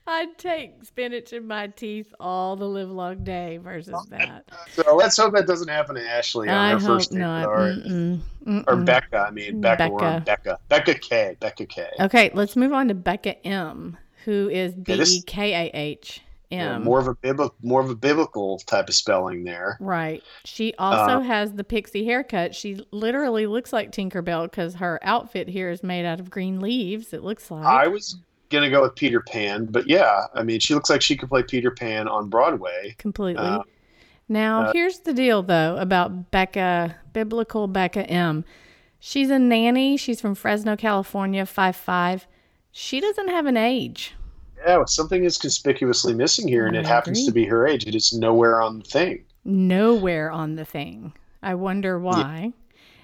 [0.07, 4.45] I'd take spinach in my teeth all the live long day versus that.
[4.73, 7.19] So let's hope that doesn't happen to Ashley on I her first date.
[7.19, 7.45] not.
[7.47, 8.21] Or, Mm-mm.
[8.67, 8.85] or Mm-mm.
[8.85, 9.89] Becca, I mean Becca.
[9.89, 10.23] Becca.
[10.25, 10.59] Becca.
[10.69, 11.37] Becca K.
[11.39, 11.87] Becca K.
[11.99, 16.21] Okay, let's move on to Bekah M, who is B Yeah, E K A H
[16.49, 16.83] Yeah, M.
[16.83, 19.77] more of a more of a biblical type of spelling there.
[19.79, 20.23] Right.
[20.45, 22.55] She also Uh, has the pixie haircut.
[22.55, 27.13] She literally looks like Tinkerbell because her outfit here is made out of green leaves.
[27.13, 27.63] It looks like.
[27.63, 28.17] I was
[28.51, 31.43] gonna go with Peter Pan, but yeah, I mean, she looks like she could play
[31.43, 32.95] Peter Pan on Broadway.
[32.97, 33.43] completely.
[33.43, 33.63] Uh,
[34.29, 38.45] now, uh, here's the deal, though, about Becca, biblical Bekah M.
[38.99, 39.97] She's a nanny.
[39.97, 42.27] She's from Fresno, California, five five.
[42.71, 44.13] She doesn't have an age.
[44.65, 47.87] Yeah, something is conspicuously missing here, and I it happens to be her age.
[47.87, 49.25] It is nowhere on the thing.
[49.43, 51.13] Nowhere on the thing.
[51.41, 52.53] I wonder why.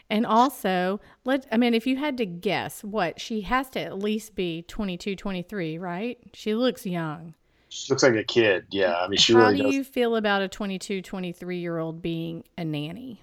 [0.09, 3.99] And also, let I mean, if you had to guess, what she has to at
[3.99, 6.17] least be 22, 23, right?
[6.33, 7.33] She looks young.
[7.69, 8.65] She looks like a kid.
[8.69, 9.75] Yeah, I mean, she really How really do does.
[9.75, 13.21] you feel about a 22, 23 year old being a nanny?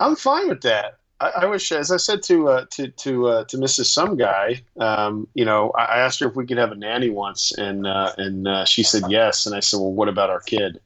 [0.00, 0.98] I'm fine with that.
[1.20, 3.86] I, I wish, as I said to uh, to to uh, to Mrs.
[3.86, 7.10] Some Guy, um, you know, I, I asked her if we could have a nanny
[7.10, 9.46] once, and uh, and uh, she said yes.
[9.46, 10.80] And I said, well, what about our kid?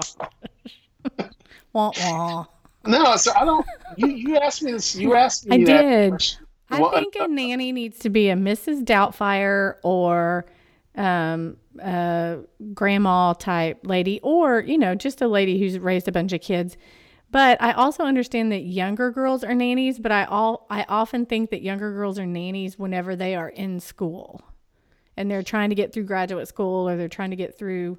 [1.72, 2.46] Wah, wah.
[2.86, 3.66] No, so I don't.
[3.96, 4.94] You you asked me this.
[4.94, 6.10] You asked me I that did.
[6.12, 6.46] question.
[6.70, 8.84] I Well, think a nanny needs to be a Mrs.
[8.84, 10.46] Doubtfire or
[10.96, 12.38] um, a
[12.74, 16.76] grandma type lady, or you know, just a lady who's raised a bunch of kids.
[17.30, 19.98] But I also understand that younger girls are nannies.
[19.98, 23.80] But I all I often think that younger girls are nannies whenever they are in
[23.80, 24.42] school,
[25.16, 27.98] and they're trying to get through graduate school or they're trying to get through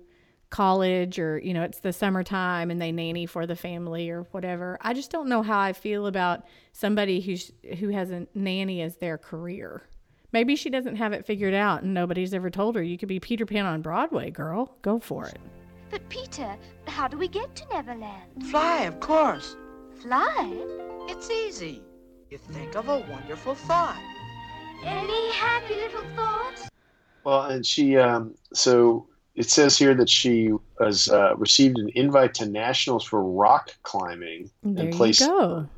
[0.49, 4.77] college or you know it's the summertime and they nanny for the family or whatever
[4.81, 8.95] i just don't know how i feel about somebody who's who has a nanny as
[8.97, 9.83] their career
[10.31, 13.19] maybe she doesn't have it figured out and nobody's ever told her you could be
[13.19, 15.39] peter pan on broadway girl go for it
[15.89, 16.55] But Peter,
[16.85, 18.49] how do we get to Neverland?
[18.51, 19.55] Fly, of course.
[20.01, 20.51] Fly?
[21.07, 21.81] It's easy.
[22.29, 23.97] You think of a wonderful thought.
[24.83, 26.67] Any happy little thoughts?
[27.23, 29.07] Well, and she, um, so
[29.37, 34.49] it says here that she has uh, received an invite to nationals for rock climbing
[34.63, 35.19] there and you placed.
[35.21, 35.69] go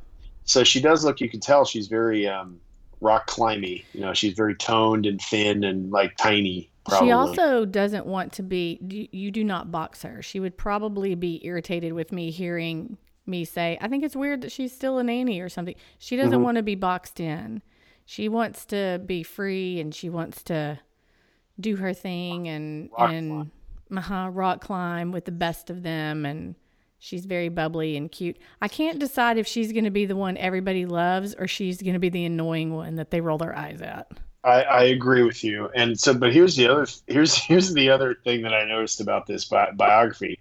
[0.45, 1.21] So she does look.
[1.21, 2.59] You can tell she's very um,
[3.01, 3.85] rock climby.
[3.93, 6.71] You know, she's very toned and thin and like tiny.
[6.85, 7.09] Probably.
[7.09, 8.79] She also doesn't want to be,
[9.11, 10.23] you, do not box her.
[10.23, 14.51] She would probably be irritated with me hearing me say, I think it's weird that
[14.51, 15.75] she's still a nanny or something.
[15.99, 16.43] She doesn't Mhm.
[16.43, 17.61] want to be boxed in.
[18.05, 20.79] She wants to be free and she wants to
[21.59, 23.51] do her thing and, Rock and
[23.91, 26.25] uh rock climb with the best of them.
[26.25, 26.55] And
[26.99, 28.37] she's very bubbly and cute.
[28.61, 31.93] I can't decide if she's going to be the one everybody loves or she's going
[31.93, 34.11] to be the annoying one that they roll their eyes at.
[34.43, 35.69] I, I agree with you.
[35.75, 36.87] And so, but here's the other.
[37.07, 40.39] Here's here's the other thing that I noticed about this bi- biography.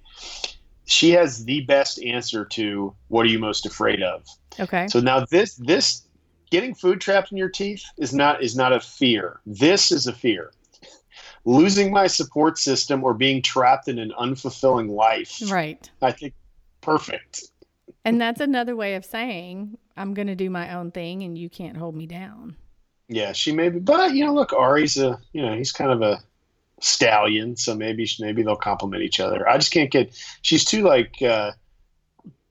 [0.84, 4.24] She has the best answer to what are you most afraid of.
[4.58, 4.88] Okay.
[4.88, 6.02] So now this this
[6.50, 9.40] getting food trapped in your teeth is not is not a fear.
[9.44, 10.52] This is a fear.
[11.44, 15.40] Losing my support system or being trapped in an unfulfilling life.
[15.50, 15.90] Right.
[16.02, 16.34] I think
[16.80, 17.44] perfect.
[18.04, 21.76] And that's another way of saying I'm gonna do my own thing, and you can't
[21.76, 22.56] hold me down.
[23.08, 26.02] Yeah, she may be, but you know, look, Arie's a you know he's kind of
[26.02, 26.18] a
[26.80, 29.48] stallion, so maybe maybe they'll complement each other.
[29.48, 30.14] I just can't get.
[30.42, 31.16] She's too like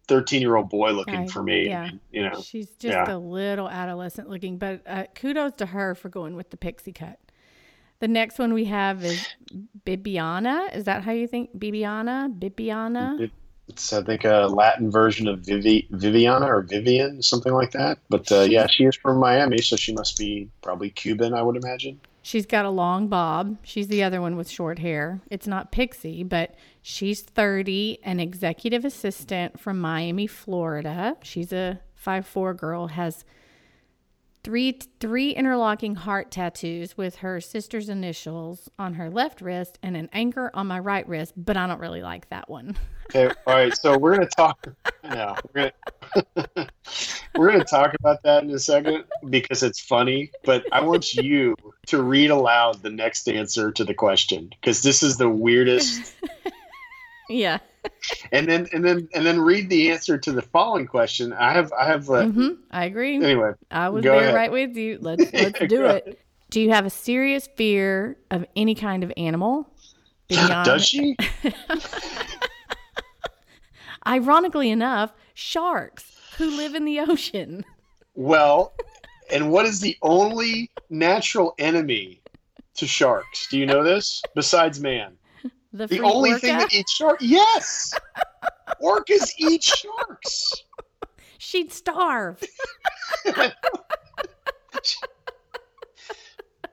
[0.07, 1.67] thirteen year old boy looking I- for me.
[1.67, 1.89] yeah.
[2.11, 3.13] You know, She's just Yeah.
[3.13, 7.19] a little adolescent looking, but uh, kudos to her for going with the pixie cut.
[7.99, 9.27] The next one we have is
[9.85, 10.75] Bibiana.
[10.75, 11.57] Is that how you think?
[11.57, 12.37] Bibiana?
[12.37, 13.31] Bibiana?
[13.67, 17.97] It's I think a Latin version of Vivi, Viviana or Vivian, something like that.
[18.09, 21.57] But uh, yeah, she is from Miami, so she must be probably Cuban, I would
[21.57, 21.99] imagine.
[22.21, 23.57] She's got a long bob.
[23.63, 25.21] She's the other one with short hair.
[25.29, 31.17] It's not Pixie, but she's 30, an executive assistant from Miami, Florida.
[31.23, 33.23] She's a 5'4 girl, has
[34.47, 40.07] three three interlocking heart tattoos with her sister's initials on her left wrist and an
[40.13, 42.77] anchor on my right wrist, but I don't really like that one.
[43.09, 43.73] Okay, all right.
[43.73, 44.67] So we're gonna talk.
[45.01, 46.69] No, we're gonna
[47.37, 50.29] we're gonna talk about that in a second because it's funny.
[50.43, 51.55] But I want you
[51.85, 56.15] to read aloud the next answer to the question because this is the weirdest.
[57.29, 57.59] Yeah.
[58.31, 61.33] And then and then and then read the answer to the following question.
[61.33, 62.09] I have I have.
[62.09, 63.15] Uh, hmm I agree.
[63.15, 64.33] Anyway, I was there ahead.
[64.33, 64.97] right with you.
[65.01, 66.19] Let's let's do it.
[66.49, 69.69] Do you have a serious fear of any kind of animal?
[70.29, 71.15] Beyond- does she?
[74.07, 77.65] Ironically enough, sharks who live in the ocean.
[78.15, 78.73] Well,
[79.31, 82.21] and what is the only natural enemy
[82.75, 83.47] to sharks?
[83.49, 84.21] Do you know this?
[84.35, 85.16] Besides man.
[85.77, 87.17] The, The only orca, thing that eats shark.
[87.21, 87.93] Yes,
[88.81, 90.53] orcas eat sharks.
[91.37, 92.41] she'd starve,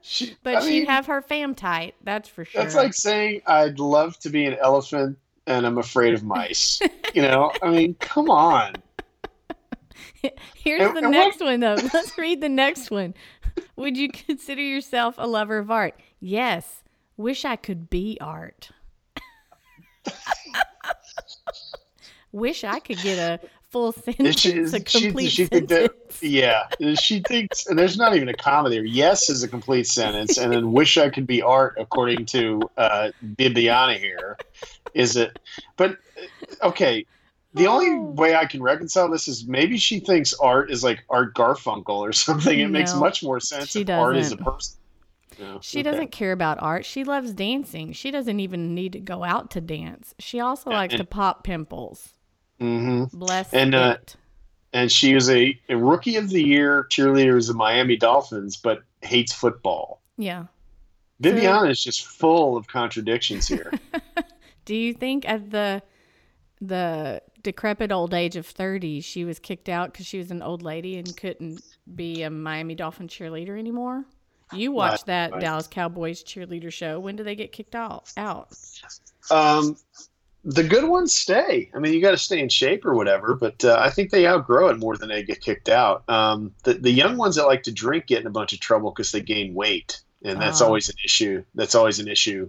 [0.01, 1.95] She, but I she'd mean, have her fam tight.
[2.03, 2.61] That's for sure.
[2.61, 6.79] That's like saying I'd love to be an elephant and I'm afraid of mice.
[7.13, 8.73] you know, I mean, come on.
[10.55, 11.75] Here's and- the and next one though.
[11.93, 13.13] Let's read the next one.
[13.77, 15.99] Would you consider yourself a lover of art?
[16.19, 16.83] Yes.
[17.17, 18.69] Wish I could be art.
[22.31, 23.39] Wish I could get a
[23.69, 26.21] full sentence, she, a she, complete she that, sentence.
[26.21, 28.83] yeah, she thinks, and there's not even a comma there.
[28.83, 33.11] Yes is a complete sentence, and then wish I could be art, according to uh,
[33.23, 34.37] Bibiana here.
[34.93, 35.39] Is it?
[35.77, 35.91] But
[36.61, 37.05] uh, okay,
[37.53, 38.11] the only Oh.
[38.11, 42.11] way I can reconcile this is maybe she thinks art is like Art Garfunkel or
[42.13, 42.59] something.
[42.59, 44.77] It makes much more sense she if art is a person.
[45.39, 45.83] No, She okay.
[45.91, 46.85] doesn't care about art.
[46.85, 47.91] She loves dancing.
[47.93, 50.13] She doesn't even need to go out to dance.
[50.19, 52.13] She also likes and- to pop pimples.
[52.61, 53.11] Mhm.
[53.11, 53.97] Bless And, uh,
[54.71, 58.83] and she was a, a rookie of the year cheerleader of the Miami Dolphins, but
[59.01, 60.01] hates football.
[60.17, 60.45] Yeah.
[61.21, 63.71] Bibiana is just full of contradictions here.
[64.65, 65.81] Do you think at the
[66.61, 70.61] the decrepit old age of 30 she was kicked out because she was an old
[70.63, 71.61] lady and couldn't
[71.95, 74.03] be a Miami Dolphin cheerleader anymore?
[74.53, 75.41] You watched that right.
[75.41, 76.99] Dallas Cowboys cheerleader show.
[76.99, 78.11] When do they get kicked out?
[78.17, 78.49] Out.
[79.31, 79.75] um,
[80.43, 81.71] the good ones stay.
[81.75, 84.27] I mean, you got to stay in shape or whatever, but uh, I think they
[84.27, 86.07] outgrow it more than they get kicked out.
[86.07, 88.91] Um, the, the young ones that like to drink get in a bunch of trouble
[88.91, 90.65] because they gain weight, and that's Ah.
[90.65, 91.43] always an issue.
[91.55, 92.47] That's always an issue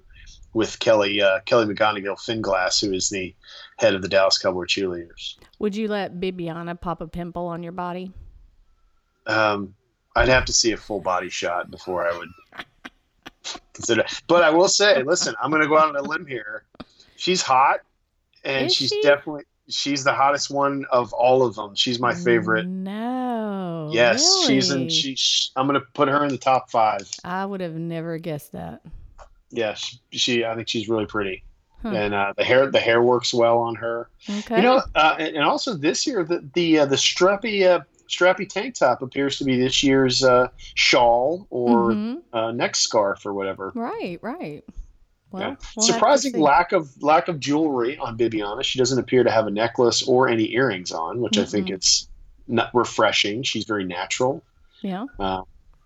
[0.53, 3.35] with Kelli uh, Kelli McGonagill Finglass, who is the
[3.79, 5.37] head of the Dallas Cowboy cheerleaders.
[5.59, 8.13] Would you let Bibiana pop a pimple on your body?
[9.27, 9.75] Um,
[10.17, 12.29] I'd have to see a full body shot before I would
[13.75, 14.05] consider.
[14.27, 16.65] But I will say, listen, I'm going to go out on a limb here.
[17.17, 17.81] She's hot,
[18.45, 19.03] and Is she's she?
[19.03, 21.75] definitely she's the hottest one of all of them.
[21.75, 22.67] She's my favorite.
[22.67, 23.91] No.
[23.93, 24.79] yes, she's in.
[24.87, 24.91] really?
[24.91, 27.09] She, I'm going to put her in the top five.
[27.25, 28.81] I would have never guessed that.
[29.51, 29.99] Yeah, she.
[30.13, 31.43] she I think she's really pretty,
[31.83, 31.89] Huh.
[31.91, 34.09] and uh, the hair the hair works well on her.
[34.29, 34.57] Okay.
[34.57, 38.49] You know, uh, and, and also this year the the uh, the strappy uh, strappy
[38.49, 42.23] tank top appears to be this year's uh, shawl or Mhm.
[42.33, 43.73] uh, neck scarf or whatever.
[43.75, 44.63] Right, right.
[45.33, 45.57] Well, Yeah.
[45.77, 48.63] we'll Surprising lack of lack of jewelry on Bibiana.
[48.63, 52.09] She doesn't appear to have a necklace or any earrings on, which I think it's
[52.49, 53.43] not refreshing.
[53.43, 54.43] She's very natural
[54.83, 55.07] Yeah.
[55.19, 55.43] uh,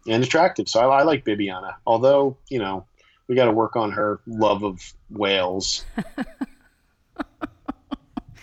[0.07, 1.75] and attractive, so I, I like Bibiana.
[1.87, 2.85] Although you know
[3.29, 5.85] we got to work on her love of whales.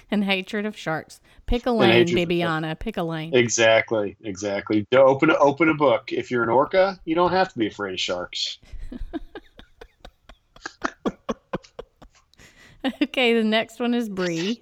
[0.09, 1.19] And hatred of sharks.
[1.47, 2.77] Pick a lane, Bibiana.
[2.77, 3.33] Pick a lane.
[3.33, 4.85] Exactly, exactly.
[4.91, 6.11] To open open a book.
[6.11, 8.57] If you're an orca, you don't have to be afraid of sharks.
[13.01, 14.61] okay, the next one is Brie.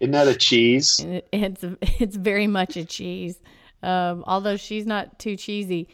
[0.00, 0.98] Isn't that a cheese?
[0.98, 1.64] It, it's
[2.00, 3.38] it's very much a cheese.
[3.82, 5.88] Um, although she's not too cheesy.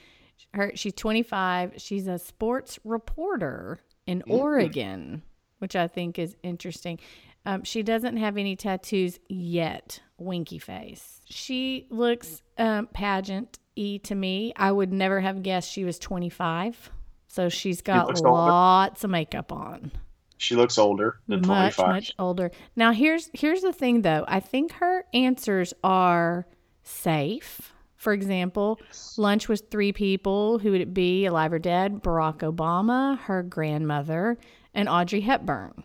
[0.54, 1.74] Her she's 25.
[1.76, 4.38] She's a sports reporter in Mm.
[4.38, 5.22] Oregon,
[5.58, 7.00] which I think is interesting.
[7.44, 11.20] Um, she doesn't have any tattoos yet winky face.
[11.26, 14.52] She looks um, pageant y to me.
[14.56, 16.90] I would never have guessed she was 25.
[17.28, 18.30] So she's got older.
[18.30, 19.90] lots of makeup on.
[20.38, 21.88] She looks older than Much, 25.
[21.88, 22.50] much older.
[22.74, 24.24] Now here's here's the thing though.
[24.28, 26.46] I think her answers are
[26.82, 27.72] safe.
[27.96, 28.78] For example,
[29.16, 30.58] lunch was three people.
[30.58, 31.24] Who would it be?
[31.26, 32.02] Alive or dead?
[32.02, 34.38] Barack Obama, her grandmother,
[34.74, 35.82] and Audrey Hepburn.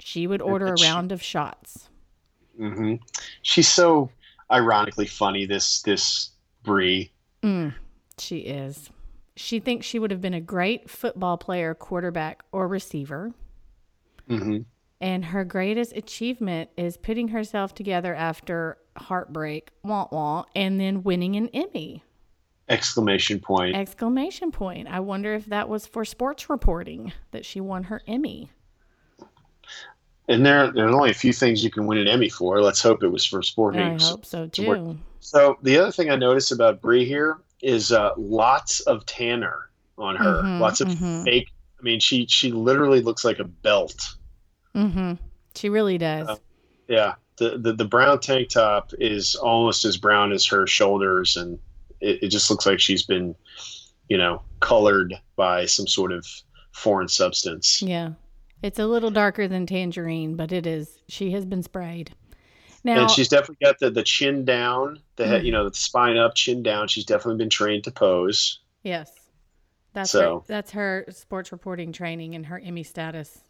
[0.00, 1.88] She would order a round of shots.
[2.56, 2.94] Hmm
[3.42, 4.10] She's so
[4.50, 5.46] ironically funny.
[5.46, 6.30] This this
[6.62, 7.12] Brie.
[7.42, 7.74] Mm,
[8.18, 8.90] she is.
[9.36, 13.32] She thinks she would have been a great football player, quarterback, or receiver.
[14.28, 14.58] Mm-hmm.
[15.00, 21.36] And her greatest achievement is putting herself together after heartbreak, wah wah, and then winning
[21.36, 22.02] an Emmy.
[22.68, 23.76] Exclamation point.
[23.76, 24.88] Exclamation point.
[24.88, 28.50] I wonder if that was for sports reporting that she won her Emmy.
[30.28, 32.60] And there there's only a few things you can win an Emmy for.
[32.60, 33.82] Let's hope it was for sporting.
[33.82, 34.98] I hope so too.
[35.20, 40.16] So the other thing I noticed about Brie here is uh, lots of tanner on
[40.16, 40.42] her.
[40.42, 41.24] Mhm, lots of mhm.
[41.24, 41.48] fake.
[41.78, 44.16] I mean, she she literally looks like a belt.
[44.74, 45.14] Mm-hmm.
[45.54, 46.28] She really does.
[46.28, 46.36] Uh,
[46.88, 51.58] Yeah, the, the the brown tank top is almost as brown as her shoulders, and
[52.00, 53.34] it, it just looks like she's been,
[54.08, 56.26] you know, colored by some sort of
[56.72, 57.82] foreign substance.
[57.82, 58.10] yeah.
[58.64, 60.98] It's a little darker than tangerine, but it is.
[61.08, 62.14] She has been sprayed.
[62.82, 65.44] Now, and she's definitely got the the chin down, the head, Mm.
[65.46, 66.88] you know, the spine up, chin down.
[66.88, 68.60] She's definitely been trained to pose.
[68.82, 69.10] Yes.
[69.92, 73.42] That's So- her, that's her sports reporting training and her Emmy status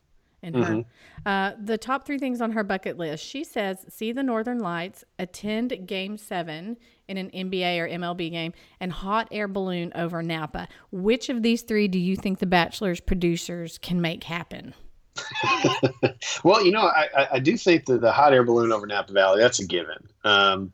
[0.43, 0.81] in Mm-hmm.
[0.81, 0.85] her.
[1.25, 3.25] Uh, the top three things on her bucket list.
[3.25, 6.77] She says see the Northern Lights, attend Game Seven
[7.09, 10.69] in an NBA or MLB game, and hot air balloon over Napa.
[10.93, 14.75] Which of these three do you think the Bachelor's producers can make happen?
[16.43, 19.41] Well, you know, I, I, do think that the hot air balloon over Napa Valley,
[19.41, 20.09] that's a given.
[20.25, 20.73] Um,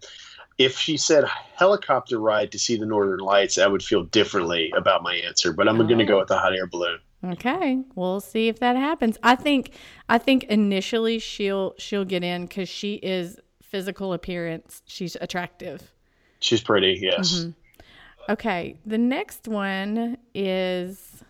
[0.58, 1.24] if she said
[1.54, 5.68] helicopter ride to see the Northern Lights, I would feel differently about my answer, but
[5.68, 6.98] I'm going to go with the hot air balloon.
[7.24, 9.18] Okay, we'll see if that happens.
[9.22, 9.72] I think
[10.08, 14.82] I think initially she'll she'll get in because she is physical appearance.
[14.86, 15.92] She's attractive.
[16.40, 17.32] She's pretty, yes.
[17.34, 18.32] Mm-hmm.
[18.32, 21.22] Okay, the next one is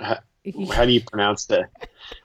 [0.00, 0.18] How,
[0.72, 1.70] how do you pronounce that?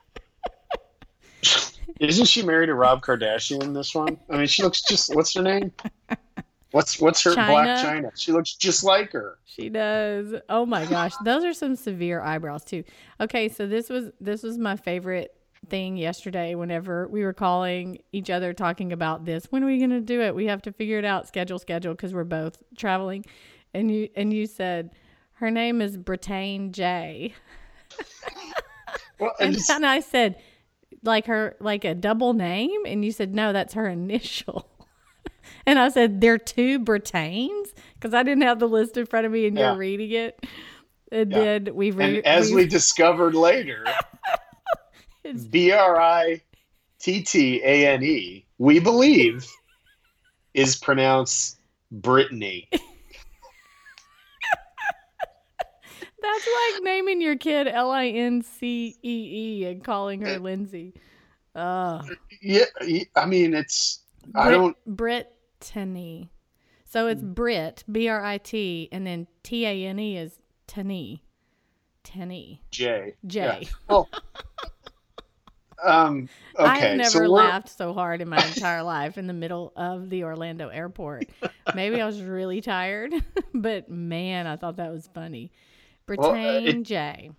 [2.00, 4.18] Isn't she married to Rob Kardashian in this one?
[4.30, 5.72] I mean, she looks just, what's her name?
[6.72, 7.48] What's what's her Chyna?
[7.48, 8.12] Blac Chyna?
[8.16, 9.40] She looks just like her.
[9.46, 10.36] she does.
[10.50, 12.84] Oh my gosh, those are some severe eyebrows too.
[13.22, 15.34] Okay, so this was this was my favorite
[15.70, 16.56] thing yesterday.
[16.56, 20.22] Whenever we were calling each other talking about this, when are we going to do
[20.22, 20.36] it?
[20.36, 21.28] We have to figure it out.
[21.28, 23.26] Schedule, schedule, because we're both traveling.
[23.74, 24.92] And you and you said
[25.34, 27.34] her name is Brittane J.
[29.20, 30.36] Well, I And, and I said,
[31.08, 34.70] like her, like a double name, and you said no, that's her initial.
[35.66, 39.26] and I said there are two Brittanes because I didn't have the list in front
[39.26, 39.72] of me, and Yeah.
[39.72, 40.46] you're reading it.
[41.12, 41.40] And Yeah.
[41.40, 43.86] then we re- and as we discovered later,
[45.50, 46.42] B R I
[47.00, 49.48] T T A N E, we believe,
[50.54, 51.60] is pronounced
[51.92, 52.70] Brittany.
[56.22, 60.94] that's like naming your kid L I N C E E and calling her Lindsay.
[61.56, 62.04] Uh,
[62.42, 62.66] Yeah,
[63.16, 64.00] I mean, it's,
[64.36, 66.32] I Brit- don't, Brittany.
[66.86, 71.24] So it's Brit B R I T, and then T A N E is Tani.
[72.04, 72.62] Tani.
[72.72, 73.16] J.
[73.26, 73.40] J.
[73.40, 73.70] Yeah.
[73.90, 74.08] Oh.
[75.84, 76.68] Um, okay.
[76.68, 80.10] I have never so laughed so hard in my entire life in the middle of
[80.10, 81.26] the Orlando airport.
[81.76, 83.14] Maybe I was really tired,
[83.54, 85.52] but man, I thought that was funny.
[86.08, 87.32] Well, uh, Brittany J.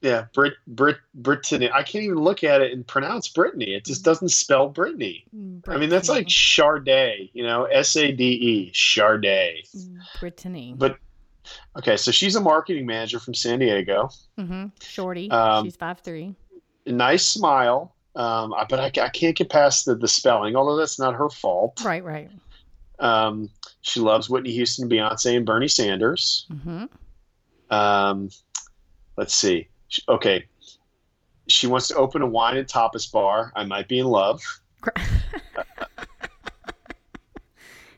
[0.00, 1.70] Yeah, Brit, Brit, Brittany.
[1.72, 3.74] I can't even look at it and pronounce Brittany.
[3.74, 5.24] It just doesn't spell Brittany.
[5.66, 9.62] I mean, that's like Charday, you know, S A D E, Charday.
[10.20, 10.74] Brittany.
[10.76, 10.98] But
[11.76, 14.08] okay, so she's a marketing manager from San Diego.
[14.38, 15.30] hmm Shorty.
[15.32, 16.34] Um, She's five three.
[16.86, 21.16] Nice smile, um, but I, I can't get past the, the spelling, although that's not
[21.16, 21.82] her fault.
[21.84, 22.30] Right, right.
[23.00, 23.50] Um,
[23.82, 26.46] she loves Whitney Houston, Beyonce, and Bernie Sanders.
[26.64, 26.84] hmm
[27.70, 28.30] Um,
[29.16, 29.68] let's see.
[30.08, 30.44] Okay.
[31.48, 33.52] She wants to open a wine and tapas bar.
[33.56, 34.42] I might be in love.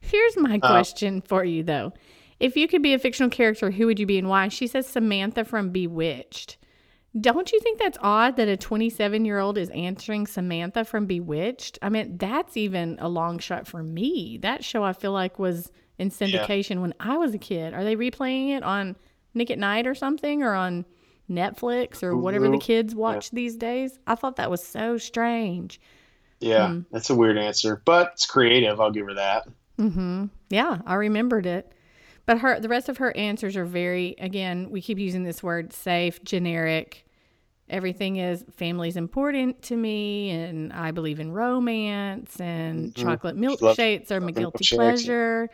[0.00, 1.92] Here's my Uh, question for you, though.
[2.38, 4.48] If you could be a fictional character, who would you be and why?
[4.48, 6.56] She says Samantha from Bewitched.
[7.20, 11.78] Don't you think that's odd that a 27 year old is answering Samantha from Bewitched?
[11.82, 14.38] I mean, that's even a long shot for me.
[14.42, 17.74] That show I feel like was in syndication when I was a kid.
[17.74, 18.96] Are they replaying it on
[19.34, 20.84] Nick at Nite or something or on
[21.30, 23.98] Netflix or whatever the kids watch these days?
[24.06, 25.80] I thought that was so strange.
[26.40, 26.80] Yeah, Hmm.
[26.90, 28.80] that's a weird answer, but it's creative.
[28.80, 29.46] I'll give her that.
[29.78, 30.26] Mm-hmm.
[30.48, 31.72] Yeah, I remembered it.
[32.26, 35.72] But her, the rest of her answers are very, again, we keep using this word
[35.72, 37.06] safe, generic.
[37.68, 44.10] Everything is family's important to me, and I believe in romance, and chocolate Love milkshakes
[44.10, 45.48] are my guilty pleasure.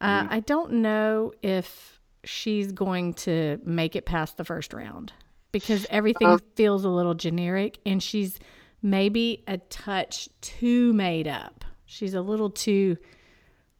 [0.00, 1.93] Uh, I don't know if
[2.24, 5.12] she's going to make it past the first round
[5.52, 8.38] because everything Uh, feels a little generic, and she's
[8.82, 11.64] maybe a touch too made up.
[11.86, 12.96] She's a little too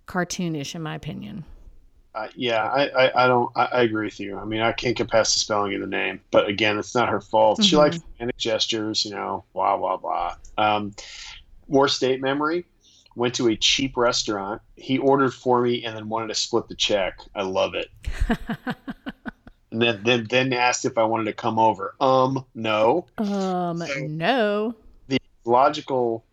[0.07, 1.45] cartoonish, in my opinion.
[2.15, 3.51] Uh, yeah, I, I, I don't.
[3.57, 4.39] I, I agree with you.
[4.39, 7.09] I mean, I can't get past the spelling of the name, but again, it's not
[7.09, 7.65] her fault.
[7.65, 7.79] She Mhm.
[7.79, 10.37] likes romantic gestures, you know, blah blah blah.
[10.57, 10.95] Um,
[11.67, 12.67] worst date memory.
[13.17, 14.61] Went to a cheap restaurant.
[14.77, 17.19] He ordered for me and then wanted to split the check.
[17.35, 17.89] I love it.
[19.71, 21.95] and then then then asked if I wanted to come over.
[22.01, 23.07] Um, no.
[23.19, 24.75] Um, So- no.
[25.09, 26.25] The logical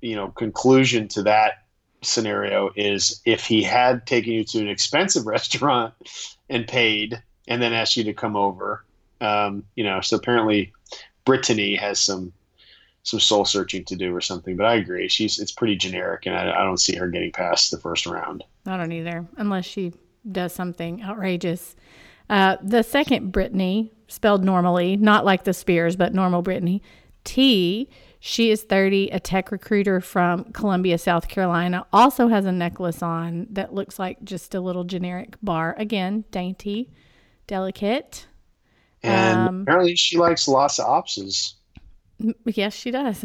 [0.00, 1.64] you know conclusion to that
[2.02, 5.94] scenario is if he had taken you to an expensive restaurant
[6.50, 8.84] and paid and then asked you to come over
[9.22, 10.70] um, you know so apparently
[11.24, 12.30] brittany has some
[13.04, 16.34] some soul searching to do or something but i agree she's it's pretty generic and
[16.34, 19.92] i, I don't see her getting past the first round I don't either, unless she
[20.32, 21.76] does something outrageous.
[22.30, 26.80] Uh, the second Brittany, spelled normally, not like the Spears, but normal Brittany,
[27.24, 27.90] T.
[28.20, 31.84] She is 30, a tech recruiter from Columbia, South Carolina.
[31.92, 35.74] Also has a necklace on that looks like just a little generic bar.
[35.76, 36.90] Again, dainty,
[37.46, 38.26] delicate.
[39.02, 41.56] and Um, apparently she likes lots of opses
[42.46, 43.24] Yes, she does.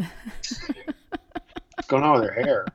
[1.76, 2.66] what's going on with her hair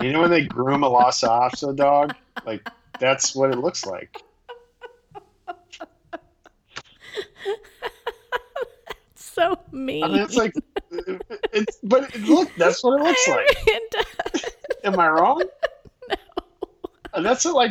[0.00, 2.68] you know when they groom a Lhasa Apso dog like
[3.00, 4.22] that's what it looks like
[9.12, 10.04] It's so mean.
[10.04, 10.54] I mean, it's like,
[11.52, 13.28] it's but it, look, that's what it looks
[14.34, 14.44] like.
[14.84, 15.42] Am I wrong?
[17.14, 17.70] And that's what, like,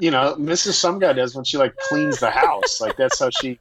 [0.00, 0.72] you know, Mrs.
[0.72, 2.80] Some Guy does when she like cleans the house.
[2.80, 3.58] Like that's how she.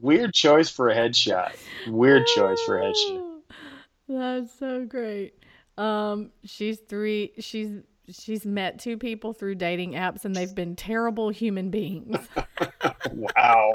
[0.00, 1.56] Weird choice for a headshot.
[1.88, 3.40] Weird choice for a headshot.
[4.08, 5.34] That's so great.
[5.78, 7.32] Um, she's three.
[7.38, 7.70] She's
[8.08, 12.16] she's met two people through dating apps, and they've been terrible human beings.
[13.12, 13.72] Wow.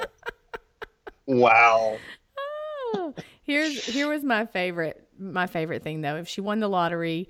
[1.26, 1.98] Wow.
[2.38, 3.14] Oh,
[3.44, 6.16] Here's here was my favorite my favorite thing though.
[6.16, 7.30] If she won the lottery,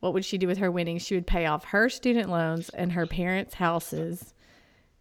[0.00, 1.02] what would she do with her winnings?
[1.02, 4.34] She would pay off her student loans and her parents' houses,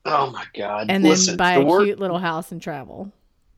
[0.06, 0.90] Oh my God.
[0.90, 3.12] and then buy the, a wor- cute little house and travel.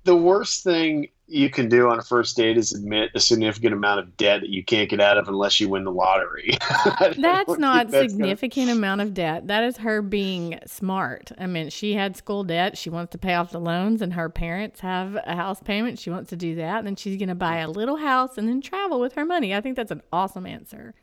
[0.03, 3.99] The worst thing you can do on a first date is admit a significant amount
[3.99, 6.57] of debt that you can't get out of unless you win the lottery.
[7.17, 7.17] That's
[7.59, 9.45] not gonna- significant amount of debt.
[9.45, 11.31] That is her being smart.
[11.37, 12.77] I mean, she had school debt.
[12.79, 15.99] She wants to pay off the loans, and her parents have a house payment.
[15.99, 18.47] She wants to do that, and then she's going to buy a little house and
[18.47, 19.53] then travel with her money.
[19.53, 20.95] I think that's an awesome answer.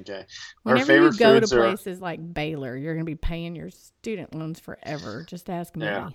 [0.00, 0.24] Okay.
[0.62, 4.34] Whenever you go to are- places like Baylor, you're going to be paying your student
[4.34, 5.24] loans forever.
[5.28, 5.84] Just ask me.
[5.84, 6.08] Yeah.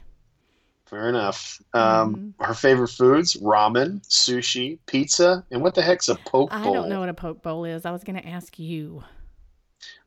[0.89, 1.61] Fair enough.
[1.73, 6.59] Um, Her favorite foods: ramen, sushi, pizza, and what the heck's a poke bowl?
[6.59, 7.85] I don't know what a poke bowl is.
[7.85, 9.03] I was going to ask you.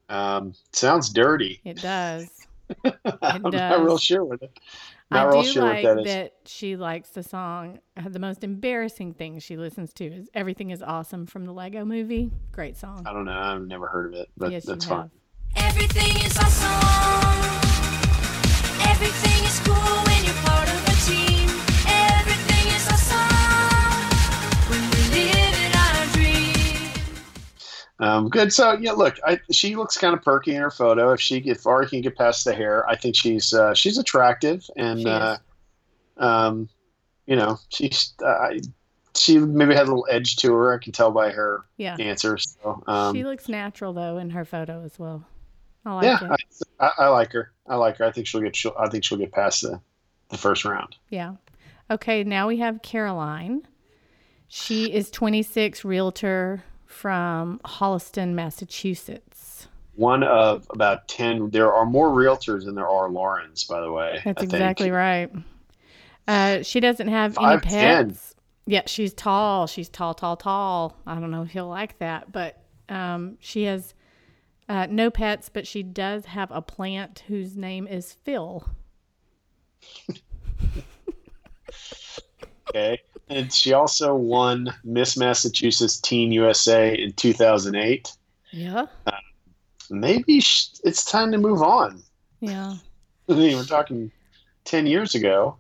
[0.09, 1.61] Um, sounds dirty.
[1.65, 2.29] It does.
[3.23, 4.59] I'm not real sure with it.
[5.11, 6.07] Not I real do sure like what that is.
[6.07, 7.79] that she likes the song.
[8.05, 12.31] The most embarrassing thing she listens to is "Everything Is Awesome" from the Lego Movie.
[12.51, 13.05] Great song.
[13.07, 13.39] I don't know.
[13.39, 15.11] I've never heard of it, but yes, that's you fine.
[15.55, 15.77] have.
[15.77, 17.71] Everything is awesome.
[18.89, 21.49] Everything is cool when you're part of a team.
[21.87, 27.15] Everything is awesome when we live in our dream.
[27.99, 28.53] Um, good.
[28.53, 31.13] So yeah, look, I, she looks kind of perky in her photo.
[31.13, 34.65] If she if Arie can get past the hair, I think she's uh, she's attractive,
[34.77, 35.37] and She uh,
[36.19, 36.69] um,
[37.27, 38.51] you know, she's uh,
[39.17, 40.75] she maybe had a little edge to her.
[40.75, 42.57] I can tell by her Yeah, answers.
[42.63, 45.25] So, um, she looks natural though in her photo as well.
[45.85, 46.41] I like yeah, it.
[46.79, 47.53] I, I, I like her.
[47.67, 48.05] I like her.
[48.05, 48.55] I think she'll get.
[48.55, 49.81] She'll, I think she'll get past the
[50.33, 50.97] the first round.
[51.11, 51.35] Yeah.
[51.91, 53.63] Okay, now we have Caroline.
[54.49, 59.69] She is 26, realtor from Holliston, Massachusetts.
[59.95, 61.51] One of about ten.
[61.51, 64.21] There are more realtors than there are Laurens, by the way.
[64.25, 64.53] That's I think.
[64.55, 65.31] exactly right.
[66.27, 67.63] Uh, she doesn't have any 5'10".
[67.63, 68.35] pets.
[68.67, 69.67] Yeah, she's tall.
[69.67, 70.97] She's tall, tall, tall.
[71.07, 73.93] I don't know if he'll like that, but um, she has
[74.69, 78.65] uh, no pets, but she does have a plant whose name is Phil.
[82.71, 83.01] Okay.
[83.29, 88.13] And she also won Miss Massachusetts Teen USA in 2008.
[88.51, 88.87] Yeah.
[89.07, 89.15] Um,
[89.91, 92.03] maybe sh- it's time to move on.
[92.41, 92.77] Yeah.
[93.29, 94.11] I mean, we're talking
[94.65, 95.57] 10 years ago.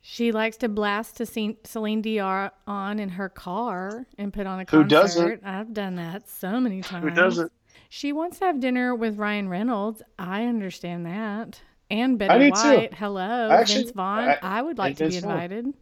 [0.00, 4.62] She likes to blast to Celine Dion on in her car and put on a
[4.62, 4.88] Who concert.
[4.88, 5.44] doesn't?
[5.44, 7.04] I've done that so many times.
[7.04, 7.52] Who doesn't?
[7.90, 10.02] She wants to have dinner with Ryan Reynolds.
[10.18, 11.60] I understand that.
[11.90, 12.54] And I Betty too.
[12.76, 12.94] White.
[12.94, 14.28] Hello, Actually, Vince Vaughn.
[14.28, 15.30] I- I, would like to be Vaughn.
[15.32, 15.74] invited.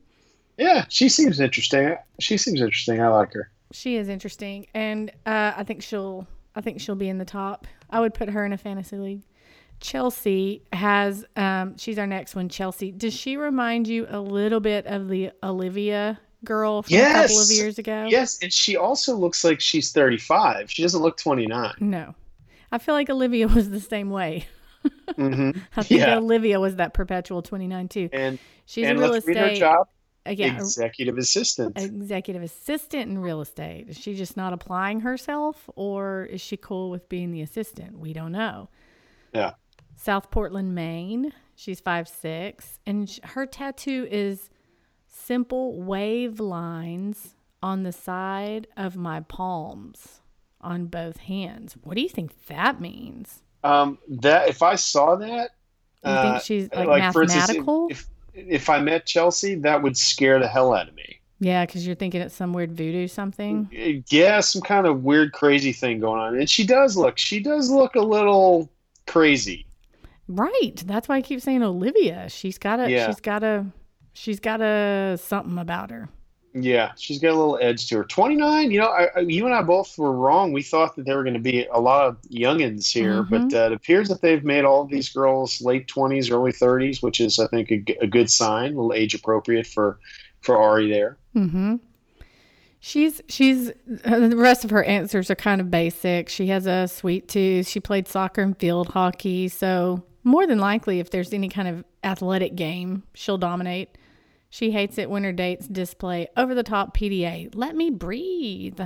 [0.56, 1.96] Yeah, she seems interesting.
[2.20, 3.00] She seems interesting.
[3.00, 3.50] I like her.
[3.72, 6.26] She is interesting, and uh, I think she'll.
[6.54, 7.66] I think she'll be in the top.
[7.90, 9.22] I would put her in a fantasy league.
[9.80, 11.24] Chelsea has.
[11.36, 12.48] Um, she's our next one.
[12.48, 12.92] Chelsea.
[12.92, 17.50] Does she remind you a little bit of the Olivia girl from a couple of
[17.50, 18.06] years ago?
[18.08, 20.70] Yes, and she also looks like she's 35.
[20.70, 21.74] She doesn't look 29.
[21.80, 22.14] No,
[22.72, 24.46] I feel like Olivia was the same way.
[25.14, 26.16] Hmm I think Yeah.
[26.18, 28.08] Olivia was that perpetual twenty nine too.
[28.12, 29.58] And She's and a real let's read her estate.
[29.60, 29.88] job.
[30.24, 31.78] again, Executive assistant.
[31.78, 33.88] executive assistant in real estate.
[33.88, 37.98] Is she just not applying herself, or is she cool with being the assistant?
[37.98, 38.68] We don't know.
[39.32, 39.52] Yeah.
[39.96, 41.32] South Portland, Maine.
[41.54, 44.50] She's five six, and her tattoo is
[45.06, 50.20] simple wave lines on the side of my palms
[50.60, 51.76] on both hands.
[51.82, 53.42] What do you think that means?
[53.66, 55.50] Um, that if I saw that,
[56.04, 57.88] You uh, think she's like, for instance, mathematical?
[57.90, 61.20] if if I met Chelsea, that would scare the hell out of me.
[61.40, 63.68] yeah, because you're thinking it's some weird voodoo something.
[64.10, 67.18] Yeah, some kind of weird, crazy thing going on, and she does look.
[67.18, 68.70] She does look a little
[69.06, 69.66] crazy.
[70.28, 70.82] Right.
[70.86, 72.28] That's why I keep saying Olivia.
[72.28, 72.90] She's got a.
[72.90, 73.06] Yeah.
[73.06, 73.66] She's got a.
[74.12, 76.08] She's got a something about her.
[76.58, 78.04] Yeah, she's got a little edge to her.
[78.04, 78.70] Twenty nine.
[78.70, 80.52] You know, I, you and I both were wrong.
[80.52, 83.30] We thought that there were going to be a lot of youngins here, Mhm.
[83.50, 87.02] but uh, it appears that they've made all of these girls late twenties, early thirties,
[87.02, 88.72] which is, I think, a good sign.
[88.72, 89.98] A little age appropriate for
[90.40, 91.18] for Arie there.
[91.34, 91.76] Mm-hmm.
[92.80, 96.28] She's she's the rest of her answers are kind of basic.
[96.28, 97.68] She has a sweet tooth.
[97.68, 101.84] She played soccer and field hockey, so more than likely, if there's any kind of
[102.04, 103.90] athletic game, she'll dominate.
[104.56, 107.50] She hates it when her dates display over the top PDA.
[107.54, 108.80] Let me breathe.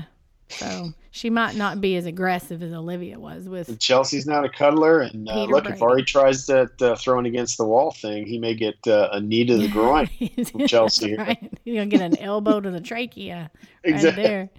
[0.49, 5.03] So she might not be as aggressive as Olivia was with Chelsea's not a cuddler,
[5.03, 5.93] and uh, look, if Brady.
[5.93, 9.45] Arie tries that uh, throwing against the wall thing, he may get uh, a knee
[9.45, 10.09] to the groin.
[10.51, 11.15] from Chelsea.
[11.17, 11.39] right.
[11.65, 13.49] Gonna get an elbow to the trachea
[13.85, 14.23] right Exactly.
[14.25, 14.51] there.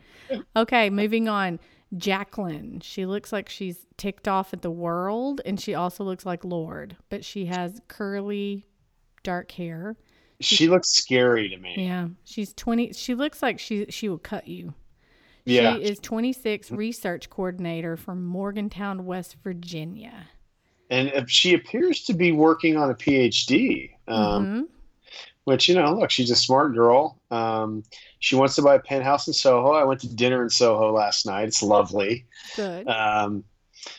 [0.55, 1.59] Okay, moving on.
[1.97, 2.79] Jacqueline.
[2.79, 6.95] She looks like she's ticked off at the world, and she also looks like Lorde,
[7.09, 8.65] but she has curly,
[9.23, 9.97] dark hair.
[10.41, 11.75] She looks scary to me.
[11.85, 12.93] Yeah, she's twenty.
[12.93, 14.73] She looks like she she will cut you.
[15.45, 15.75] Yeah.
[15.77, 20.27] She is 26, research coordinator from Morgantown, West Virginia.
[20.91, 24.67] And she appears to be working on a PhD, um, Mhm.
[25.45, 27.19] which, you know, look, she's a smart girl.
[27.31, 27.83] Um,
[28.19, 29.71] she wants to buy a penthouse in Soho.
[29.71, 31.47] I went to dinner in Soho last night.
[31.47, 32.25] It's lovely.
[32.55, 32.87] Good.
[32.87, 33.43] Um,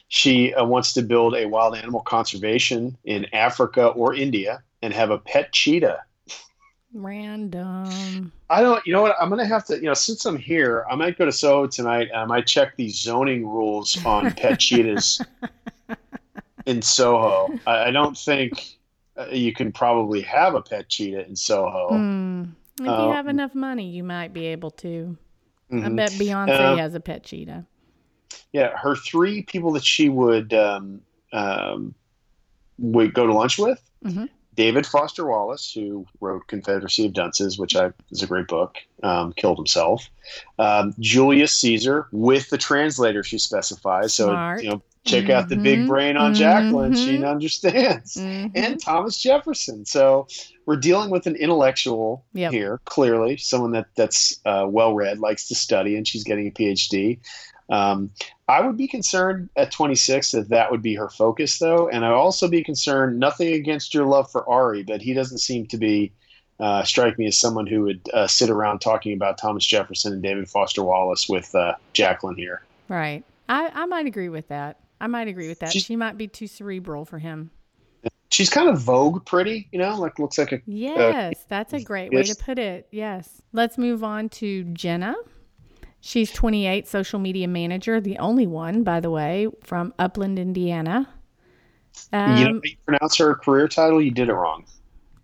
[0.07, 5.11] she uh, wants to build a wild animal conservation in Africa or India and have
[5.11, 6.05] a pet cheetah.
[6.95, 8.32] Random.
[8.51, 9.16] I don't, you know what?
[9.20, 11.66] I'm going to have to, you know, since I'm here, I might go to Soho
[11.66, 15.24] tonight and I might check the zoning rules on pet cheetahs
[16.66, 17.59] in Soho.
[17.66, 18.76] I, I don't think
[19.16, 21.88] uh, you can probably have a pet cheetah in Soho.
[21.97, 22.43] Hmm.
[22.80, 25.16] If you have enough money, you might be able to.
[25.70, 25.97] I Mhm.
[25.97, 27.64] bet Beyonce Um, has a pet cheetah.
[28.53, 31.01] Yeah, her three people that she would um,
[31.32, 31.95] um,
[32.78, 33.80] would go to lunch with.
[34.05, 34.28] Mhm.
[34.55, 39.32] David Foster Wallace, who wrote Confederacy of Dunces, which I is a great book, um,
[39.32, 40.09] killed himself.
[40.59, 44.12] Um, Julius Caesar with the translator she specifies.
[44.14, 44.62] So Smart.
[44.62, 45.86] you know, check out the big Mhm.
[45.88, 46.94] brain on Jacqueline.
[46.94, 47.28] She Mhm.
[47.30, 48.16] understands.
[48.16, 48.53] Mhm.
[48.55, 49.84] And Thomas Jefferson.
[49.86, 50.28] So
[50.66, 52.53] we're dealing with an intellectual Yep.
[52.53, 56.50] here, clearly, someone that that's uh, well read, likes to study, and she's getting a
[56.50, 57.18] PhD.
[57.70, 58.11] Um,
[58.53, 62.12] I would be concerned at 26 that that would be her focus, though, and I'd
[62.12, 63.18] also be concerned.
[63.18, 66.12] Nothing against your love for Arie, but he doesn't seem to be
[66.61, 70.22] uh, strike me as someone who would uh, sit around talking about Thomas Jefferson and
[70.22, 72.62] David Foster Wallace with uh, Jacqueline here.
[72.88, 73.24] Right.
[73.48, 74.78] I, I might agree with that.
[75.00, 75.72] I might agree with that.
[75.72, 77.50] She's- she might be too cerebral for him.
[78.30, 82.12] She's kind of Vogue pretty, you know, like looks like a Yes, that's a great
[82.12, 82.88] way to put it.
[82.90, 83.42] Yes.
[83.53, 85.14] Let's move on to Jenna.
[86.05, 91.09] She's 28, social media manager, the only one, by the way, from Upland, Indiana.
[92.12, 94.03] Um, you know you pronounce her career title.
[94.03, 94.64] You did it wrong.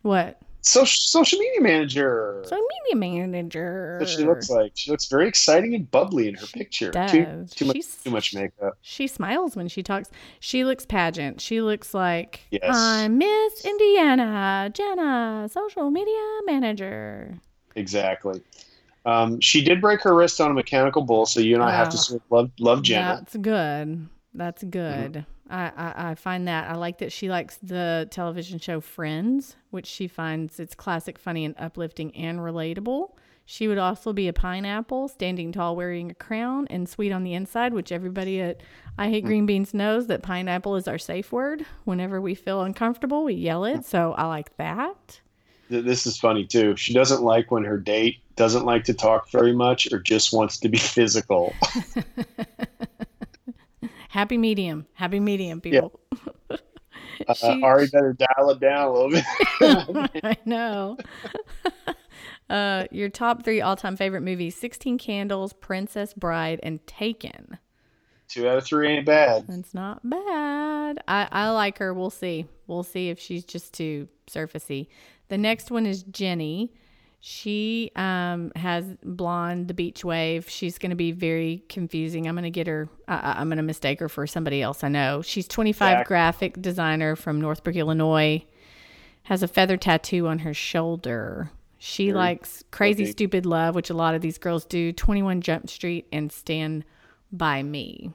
[0.03, 0.39] what?
[0.61, 2.43] Social social media manager.
[2.45, 3.97] Social media manager.
[3.99, 4.73] That's what she looks like.
[4.75, 6.91] She looks very exciting and bubbly in her picture.
[6.91, 7.11] does.
[7.11, 8.75] Too, too much too much makeup.
[8.83, 10.11] She smiles when she talks.
[10.41, 11.41] She looks pageant.
[11.41, 12.63] She looks like Yes.
[12.73, 17.39] I'm Miss Indiana, Jenna, social media manager.
[17.75, 18.43] Exactly.
[19.09, 21.89] Um, she did break her wrist on a mechanical bull, so you and I have
[21.89, 23.17] to sort of love love Jenna.
[23.17, 24.09] That's good.
[24.35, 24.71] That's mm-hmm.
[24.71, 25.27] good.
[25.49, 26.69] I, I, I find that.
[26.69, 31.47] I like that she likes the television show Friends, which she finds it's classic, funny,
[31.47, 33.13] and uplifting and relatable.
[33.47, 37.33] She would also be a pineapple, standing tall, wearing a crown, and sweet on the
[37.33, 38.61] inside, which everybody at
[38.99, 39.29] I Hate mm.
[39.29, 41.65] Green Beans knows that pineapple is our safe word.
[41.85, 43.79] Whenever we feel uncomfortable, we yell it.
[43.79, 43.85] Mm.
[43.85, 45.23] So I like that.
[45.69, 46.77] Th- This is funny too.
[46.77, 50.59] She doesn't like when her date doesn't like to talk very much or just wants
[50.59, 51.53] to be physical.
[54.09, 54.87] Happy medium.
[54.95, 56.01] Happy medium, people.
[56.51, 56.57] Uh,
[57.35, 59.25] She- Arie better dial it down a little bit.
[60.25, 60.97] I know.
[62.49, 67.59] uh, your top three all time favorite movies 16 Candles, Princess Bride, and Taken.
[68.29, 69.47] Two out of three ain't bad.
[69.49, 71.01] That's not bad.
[71.09, 71.93] I, I like her.
[71.93, 72.47] We'll see.
[72.67, 74.87] We'll see if she's just too surfacey.
[75.29, 76.73] The next one is Jenny.
[77.21, 80.49] She um, has blonde, the beach wave.
[80.49, 82.29] She's going to be very confusing.
[82.29, 84.89] I'm going to get her, uh, I'm going to mistake her for somebody else I
[84.89, 85.23] know.
[85.23, 86.07] She's 25 Zach.
[86.07, 88.45] graphic designer from Northbrook, Illinois.
[89.25, 91.51] Has a feather tattoo on her shoulder.
[91.79, 93.13] She likes Crazy okay.
[93.13, 96.85] Stupid Love, which a lot of these girls do, 21 Jump Street, and Stand
[97.31, 98.13] By Me.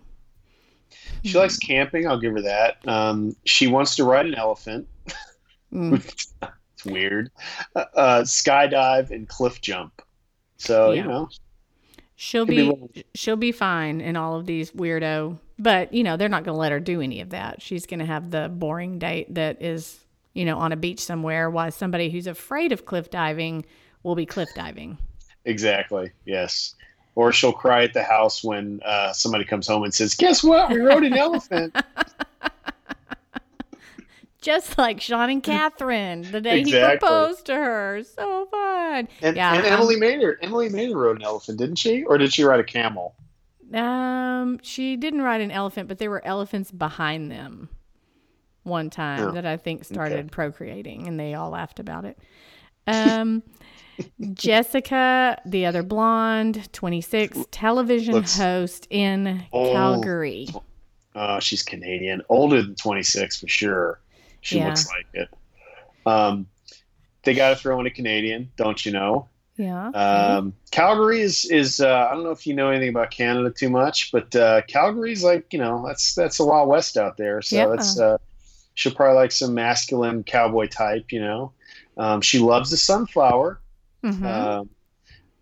[1.23, 2.07] She likes camping.
[2.07, 2.77] I'll give her that.
[2.87, 4.87] Um, she wants to ride an elephant.
[5.71, 6.33] it's
[6.85, 7.31] weird.
[7.75, 10.01] Uh, uh, skydive and cliff jump.
[10.57, 11.01] So Yeah.
[11.03, 11.29] you know,
[12.15, 16.29] She'll be be, she'll be fine in all of these weirdo, but you know they're
[16.29, 17.61] not going to let her do any of that.
[17.61, 19.99] She's going to have the boring date that is
[20.33, 23.65] you know on a beach somewhere, while somebody who's afraid of cliff diving
[24.03, 24.97] will be cliff diving.
[25.43, 26.11] exactly.
[26.23, 26.75] Yes.
[27.15, 30.69] Or she'll cry at the house when uh, somebody comes home and says, "Guess what?
[30.71, 31.75] We rode an elephant."
[34.43, 39.07] Just like Sean and Catherine the day he proposed to her, so fun.
[39.21, 42.03] And, yeah, and Emily Maynard, Emily Maynard rode an elephant, didn't she?
[42.03, 43.15] Or did she ride a camel?
[43.73, 47.69] Um, she didn't ride an elephant, but there were elephants behind them
[48.63, 52.17] one time Oh, that I think started procreating, and they all laughed about it.
[52.85, 53.43] Um,
[54.33, 59.71] Jessica, the other blonde, 26, television host in Oh.
[59.71, 60.47] Calgary.
[61.15, 63.99] Uh, she's Canadian, older than 26 for sure.
[64.43, 64.67] She Yeah.
[64.67, 65.29] looks like it.
[66.05, 66.47] Um,
[67.23, 69.29] they got to throw in a Canadian, don't you know?
[69.55, 69.87] Yeah.
[69.89, 73.69] Um, Calgary is is uh, I don't know if you know anything about Canada too
[73.69, 77.41] much, but uh, Calgary's like you know that's that's the Wild West out there.
[77.41, 77.73] So Yeah.
[77.73, 78.17] it's uh,
[78.73, 81.51] she'll probably like some masculine cowboy type, you know.
[81.97, 83.61] Um, she loves the sunflower,
[84.03, 84.25] Mhm.
[84.25, 84.69] um,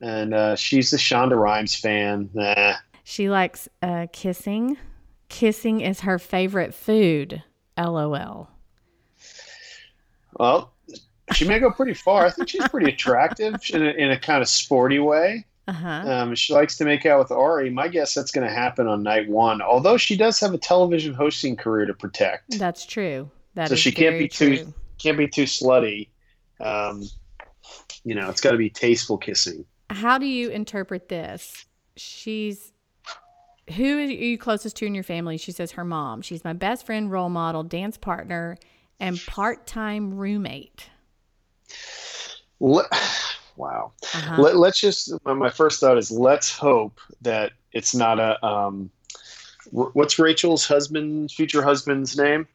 [0.01, 2.29] and uh, she's a Shonda Rhimes fan.
[2.33, 2.75] Nah.
[3.05, 4.77] she likes uh, kissing.
[5.29, 7.41] Kissing is her favorite food.
[7.77, 8.49] LOL.
[10.39, 10.73] Well,
[11.33, 12.25] she may go pretty far.
[12.25, 15.45] I think she's pretty attractive in a, in a kind of sporty way.
[15.67, 16.03] Uh huh.
[16.05, 17.69] Um, she likes to make out with Arie.
[17.69, 19.61] My guess that's going to happen on night one.
[19.61, 23.29] Although she does have a television hosting career to protect, That's true.
[23.55, 24.73] That is so she can't be too true.
[24.97, 26.09] can't be too slutty.
[26.59, 27.03] Um,
[28.03, 29.65] you know, it's got to be tasteful kissing.
[29.89, 31.65] How do you interpret this?
[31.95, 32.71] She's
[33.75, 35.37] who are you closest to in your family?
[35.37, 36.21] She says her mom.
[36.21, 38.57] She's my best friend, role model, dance partner,
[39.01, 40.89] and part-time roommate.
[42.61, 42.87] Le-
[43.57, 43.91] wow.
[44.13, 44.41] Uh-huh.
[44.41, 45.11] Let, let's just.
[45.25, 48.43] My first thought is let's hope that it's not a.
[48.45, 48.89] Um,
[49.71, 52.47] wh- what's Rachel's husband, future husband's name?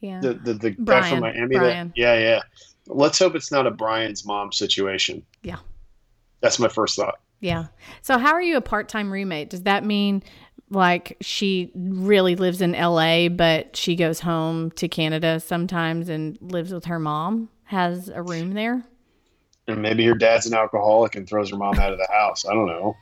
[0.00, 0.20] yeah.
[0.20, 1.56] The the, the guy from Miami.
[1.56, 2.40] that- yeah, yeah.
[2.86, 5.24] Let's hope it's not a Bryan's mom situation.
[5.42, 5.56] Yeah.
[6.40, 7.18] That's my first thought.
[7.40, 7.66] Yeah.
[8.02, 9.48] So how are you a part-time roommate?
[9.48, 10.22] Does that mean
[10.74, 16.72] like she really lives in LA but she goes home to Canada sometimes and lives
[16.72, 17.48] with her mom?
[17.64, 18.84] Has a room there?
[19.66, 22.44] And maybe her dad's an alcoholic and throws her mom out of the house.
[22.44, 22.96] I don't know.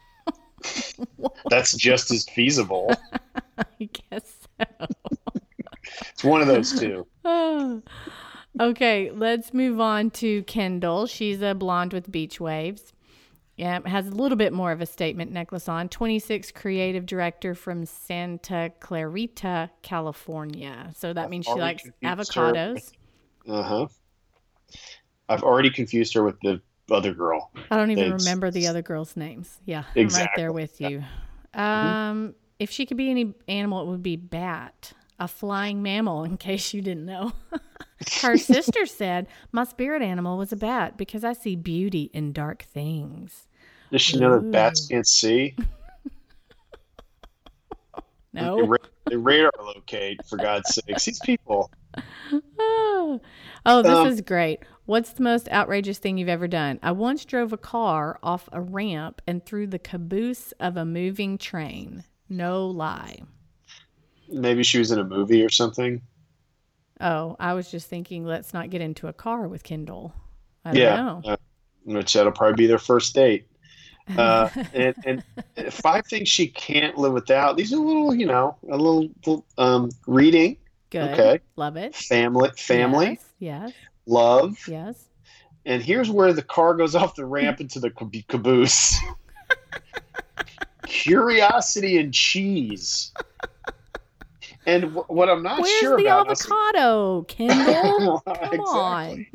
[1.51, 2.95] That's just as feasible.
[3.59, 4.87] I guess so.
[6.13, 7.07] It's one of those two.
[7.25, 7.83] Oh.
[8.61, 11.07] okay, let's move on to Kendall.
[11.07, 12.93] She's a blonde with beach waves.
[13.63, 15.89] Yeah, has a little bit more of a statement necklace on.
[15.89, 20.91] 26 creative director from Santa Clarita, California.
[20.97, 22.91] So that means she likes avocados.
[23.47, 23.87] Uh huh.
[25.29, 26.61] I've already confused her with the
[26.91, 27.53] other girl.
[27.71, 28.25] I don't even Thanks.
[28.25, 29.61] remember the other girls' names.
[29.65, 31.05] Yeah, I'm right there with you.
[31.55, 36.25] Um, if she could be any animal, it would be bat, a flying mammal.
[36.25, 37.33] In case you didn't know,
[38.23, 42.63] her sister said my spirit animal was a bat because I see beauty in dark
[42.63, 43.47] things.
[43.93, 45.55] Does she know that bats can't see?
[48.35, 48.75] No.
[49.11, 51.05] they radar locate, for God's sakes.
[51.05, 51.71] These people.
[52.59, 53.21] Oh,
[53.67, 54.61] oh, this Um, is great.
[54.87, 56.79] What's the most outrageous thing you've ever done?
[56.83, 61.37] I once drove a car off a ramp and through the caboose of a moving
[61.37, 62.05] train.
[62.31, 63.19] No lie.
[64.31, 66.01] Maybe she was in a movie or something.
[67.03, 70.15] Oh, I was just thinking, let's not get into a car with Kendall.
[70.65, 71.21] I don't Yeah, know.
[71.27, 71.37] uh,
[71.85, 73.47] which that'll probably be their first date.
[74.17, 77.57] Uh, and, and five things she can't live without.
[77.57, 80.57] These are a little, you know, a little, um, reading,
[80.91, 81.11] Good.
[81.13, 81.41] okay.
[81.57, 81.95] Love it.
[81.95, 83.73] family, family, Yes.
[84.07, 84.69] love, Yes.
[84.69, 85.05] yes.
[85.67, 87.91] and here's where the car goes off the ramp into the
[88.29, 88.99] caboose.
[90.87, 93.13] Curiosity and cheese.
[94.67, 98.21] And wh- what I'm not Where's sure the about avocado, Kendall?
[98.27, 98.59] Come exactly.
[98.61, 99.27] on.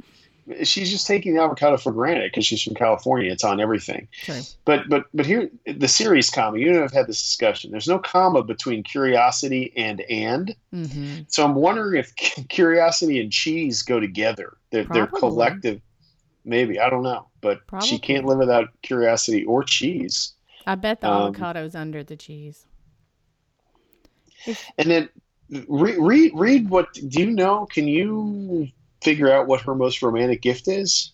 [0.64, 3.32] She's just taking the avocado for granted because she's from California.
[3.32, 4.08] It's on everything.
[4.22, 4.42] True.
[4.66, 6.58] But but but here the series comma.
[6.58, 7.72] You and I have had this discussion.
[7.72, 10.56] There's no comma between curiosity and and.
[10.72, 12.16] hmm So I'm wondering if
[12.50, 14.58] curiosity and cheese go together.
[14.72, 15.82] They're, they're collective.
[16.46, 20.34] Maybe I don't know, but she can't live without curiosity or cheese.
[20.66, 22.66] I bet the Um, avocado's under the cheese.
[24.78, 25.10] And then
[25.68, 27.66] read read read what do you know?
[27.66, 28.68] Can you
[29.02, 31.12] figure out what her most romantic gift is?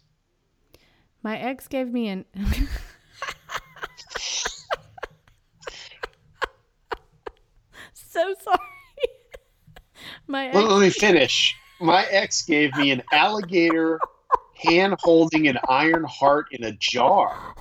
[1.22, 2.26] My ex gave me an.
[7.94, 8.58] so sorry.
[10.28, 10.56] My ex.
[10.56, 11.56] Let, let me finish.
[11.80, 14.00] My ex gave me an alligator
[14.56, 17.56] hand holding an iron heart in a jar.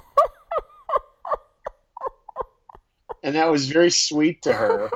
[3.23, 4.91] And that was very sweet to her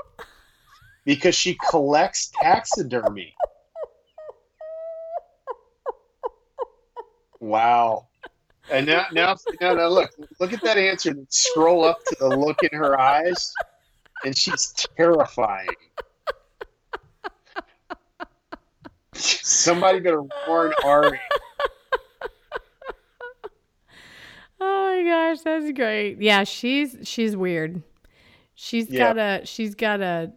[1.04, 3.34] because she collects taxidermy.
[7.40, 8.06] Wow.
[8.70, 10.10] And now, now, now, now look,
[10.40, 11.14] look at that answer.
[11.28, 13.52] Scroll up to the look in her eyes,
[14.24, 15.68] and she's terrifying.
[19.14, 21.18] Somebody better warn Arie.
[24.58, 26.20] Oh my gosh, that's great.
[26.20, 27.82] Yeah, she's she's weird.
[28.54, 29.12] She's Yeah.
[29.14, 30.32] got a she's got a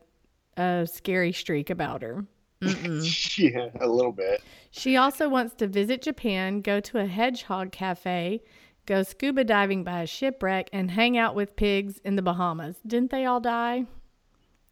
[0.58, 2.26] a scary streak about her.
[3.38, 4.42] Yeah, a little bit.
[4.72, 8.42] She also wants to visit Japan, go to a hedgehog cafe,
[8.86, 12.76] go scuba diving by a shipwreck, and hang out with pigs in the Bahamas.
[12.86, 13.86] Didn't they all die?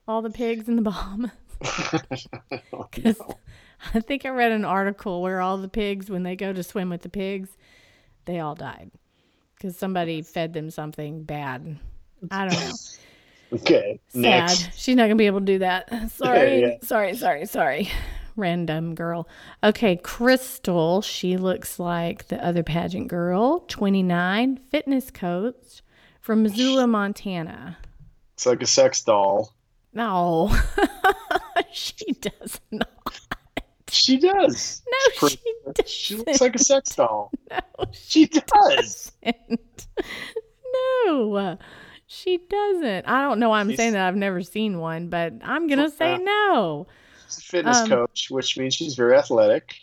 [0.08, 1.32] All the pigs in the Bahamas?
[2.74, 3.20] Oh, 'Cause
[3.94, 6.90] I think I read an article where all the pigs, when they go to swim
[6.90, 7.58] with the pigs,
[8.26, 8.92] they all died
[9.56, 11.80] because somebody fed them something bad.
[12.32, 12.74] I don't know.
[13.54, 14.22] Okay, Sad.
[14.22, 14.70] next.
[14.78, 16.12] She's not gonna be able to do that.
[16.12, 16.62] Sorry.
[16.62, 16.78] Yeah.
[16.84, 17.90] Sorry, sorry, sorry.
[18.36, 19.28] Random girl.
[19.64, 21.04] Okay, Krystal.
[21.04, 23.62] She looks like the other pageant girl.
[23.62, 25.82] 29, fitness coach
[26.22, 27.78] from Missoula, Montana.
[28.36, 29.54] It's like a sex doll.
[29.94, 30.56] No,
[31.72, 32.90] she does not.
[33.90, 34.84] She does.
[35.22, 35.88] No, she doesn't.
[35.88, 37.32] She looks like a sex doll.
[37.50, 39.12] No, She does.
[39.24, 39.88] doesn't.
[41.06, 41.58] No,
[42.08, 43.08] she doesn't.
[43.08, 44.08] I don't know why I'm She's- saying that.
[44.08, 46.88] I've never seen one, but I'm gonna say Uh, no.
[47.28, 49.76] She's a fitness Um, coach, which means she's very athletic.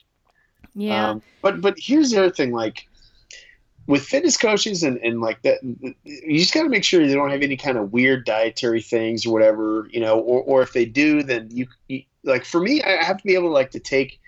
[0.75, 1.11] Yeah.
[1.11, 2.89] Um, but but here's the other thing, like
[3.87, 7.31] with fitness coaches and, and like that, you just got to make sure they don't
[7.31, 10.87] have any kind of weird dietary things or whatever, you know, or, or if they
[10.87, 13.79] do, then you, you like for me, I have to be able to like to
[13.81, 14.19] take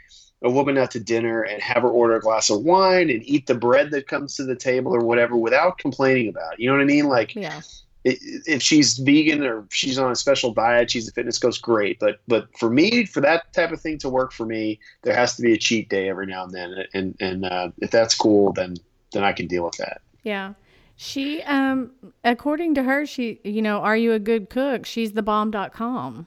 [0.42, 3.46] a woman out to dinner and have her order a glass of wine and eat
[3.46, 6.60] the bread that comes to the table or whatever without complaining about it.
[6.60, 7.06] You know what I mean?
[7.08, 7.62] Like yeah.
[8.08, 11.98] If she's vegan or she's on a special diet, she's a fitness coach, great.
[11.98, 15.36] But but for me, for that type of thing to work for me, there has
[15.36, 16.84] to be a cheat day every now and then.
[16.94, 18.76] And and uh, if that's cool, then
[19.12, 20.00] then I can deal with that.
[20.22, 20.54] Yeah.
[20.96, 21.90] She um
[22.24, 26.26] according to her she you know are you a good cook she's the bomb.com.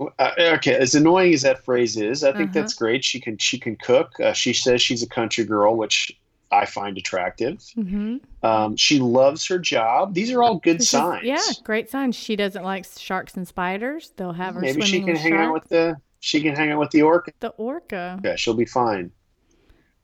[0.00, 2.60] Uh, okay, as annoying as that phrase is, I think Uh-huh.
[2.60, 3.02] that's great.
[3.04, 4.12] She can she can cook.
[4.20, 6.12] Uh, she says she's a country girl, which
[6.50, 7.58] I find attractive.
[7.76, 8.20] Mhm.
[8.42, 10.14] Um, she loves her job.
[10.14, 11.24] These are all good is- signs.
[11.24, 12.16] Yeah, great signs.
[12.16, 14.12] She doesn't like sharks and spiders.
[14.16, 15.46] They'll have her Maybe she can hang sharks.
[15.46, 17.32] out with the she can hang out with the orca.
[17.40, 18.18] the orca.
[18.24, 19.10] Yeah, she'll be fine.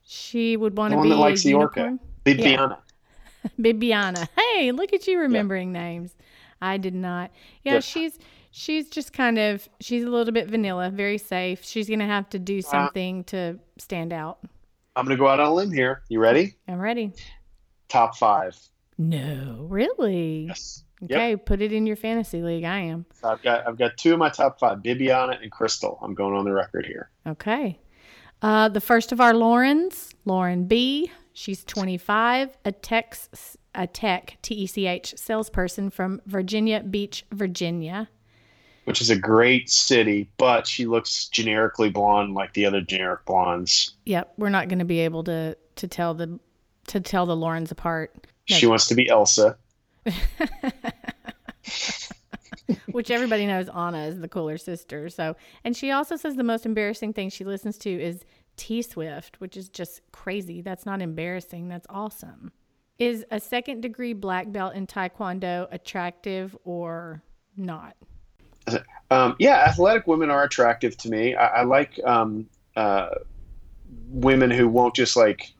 [0.03, 1.79] She would want The to one that likes the orca.
[1.81, 1.99] unicorn.
[2.25, 2.77] Bibiana.
[3.59, 4.27] Bibiana.
[4.37, 6.15] Hey, look at you remembering names.
[6.61, 7.31] I did not.
[7.63, 7.79] Yeah, Yeah.
[7.79, 8.17] she's
[8.51, 11.63] she's just kind of she's a little bit vanilla, very safe.
[11.63, 14.39] She's gonna have to Uh, do something to stand out.
[14.95, 16.01] I'm gonna go out on a limb here.
[16.09, 16.55] You ready?
[16.67, 17.11] I'm ready.
[17.89, 18.57] Top five.
[18.97, 20.45] No, really.
[20.47, 20.83] Yes.
[21.03, 22.63] Okay, put it in your fantasy league.
[22.63, 23.05] I am.
[23.21, 25.97] So I've got I've got two of my top five, Bibiana and Krystal.
[26.01, 27.09] I'm going on the record here.
[27.27, 27.79] Okay.
[28.41, 31.11] Uh, the first of our Laurens, Lauren B.
[31.33, 33.17] She's 25, a tech,
[33.73, 38.09] a tech T E C H salesperson from Virginia Beach, Virginia.
[38.85, 43.93] Which is a great city, but she looks generically blonde like the other generic blondes.
[44.05, 46.39] Yep, we're not going to be able to to tell the
[46.87, 48.27] to tell the Laurens apart.
[48.45, 49.57] She wants to be Elsa.
[52.91, 55.09] which everybody knows Anna is the cooler sister.
[55.09, 58.23] So, and she also says the most embarrassing thing she listens to is
[58.57, 60.61] T Swift, which is just crazy.
[60.61, 61.67] That's not embarrassing.
[61.67, 62.51] That's awesome.
[62.97, 67.21] Is a second degree black belt in Taekwondo attractive or
[67.57, 67.97] not?
[69.11, 71.35] Um, yeah, athletic women are attractive to me.
[71.35, 73.09] I, I like um, uh,
[74.09, 75.53] women who won't just like,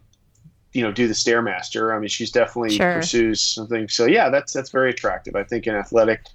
[0.73, 1.95] you know, do the stairmaster.
[1.95, 2.93] I mean, she's definitely Sure.
[2.95, 3.87] pursues something.
[3.87, 5.35] So yeah, that's that's very attractive.
[5.35, 6.25] I think an athletic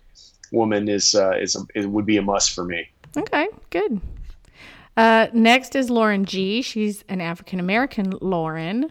[0.52, 2.88] woman is uh, is a, it would be a must for me.
[3.16, 4.00] Okay, good.
[4.96, 6.62] Uh, next is Lauren G.
[6.62, 8.88] She's an African American Lauren.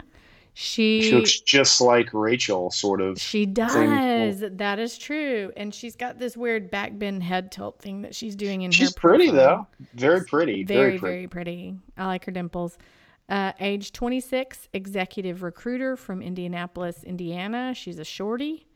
[0.62, 3.18] She She looks just like Rachel, sort of.
[3.18, 4.40] She does.
[4.40, 5.50] That is true.
[5.56, 8.92] And she's got this weird back bend head tilt thing that she's doing in She's
[8.92, 11.28] pretty though, very pretty, Very, very, very, pretty.
[11.28, 11.78] pretty.
[11.96, 12.76] I like her dimples.
[13.30, 17.72] Uh, age 26, executive recruiter from Indianapolis, Indiana.
[17.74, 18.66] She's a shorty.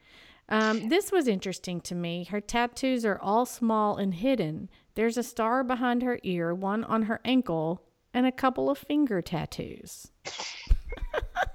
[0.49, 2.25] Um, this was interesting to me.
[2.25, 4.71] Her tattoos are all small and hidden.
[4.95, 7.83] There's a star behind her ear, one on her ankle,
[8.15, 10.11] and a couple of finger tattoos.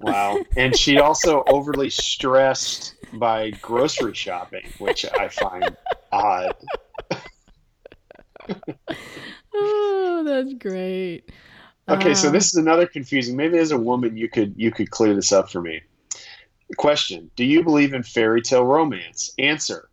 [0.00, 0.42] Wow.
[0.56, 5.76] And she also overly stressed by grocery shopping, which I find
[6.10, 6.54] odd.
[9.54, 11.30] Oh, that's great.
[11.88, 13.36] Okay, so Um, this is another confusing.
[13.36, 15.82] Maybe as a woman you could you could clear this up for me.
[16.76, 19.32] Question: Do you believe in fairy tale romance?
[19.38, 19.88] Answer: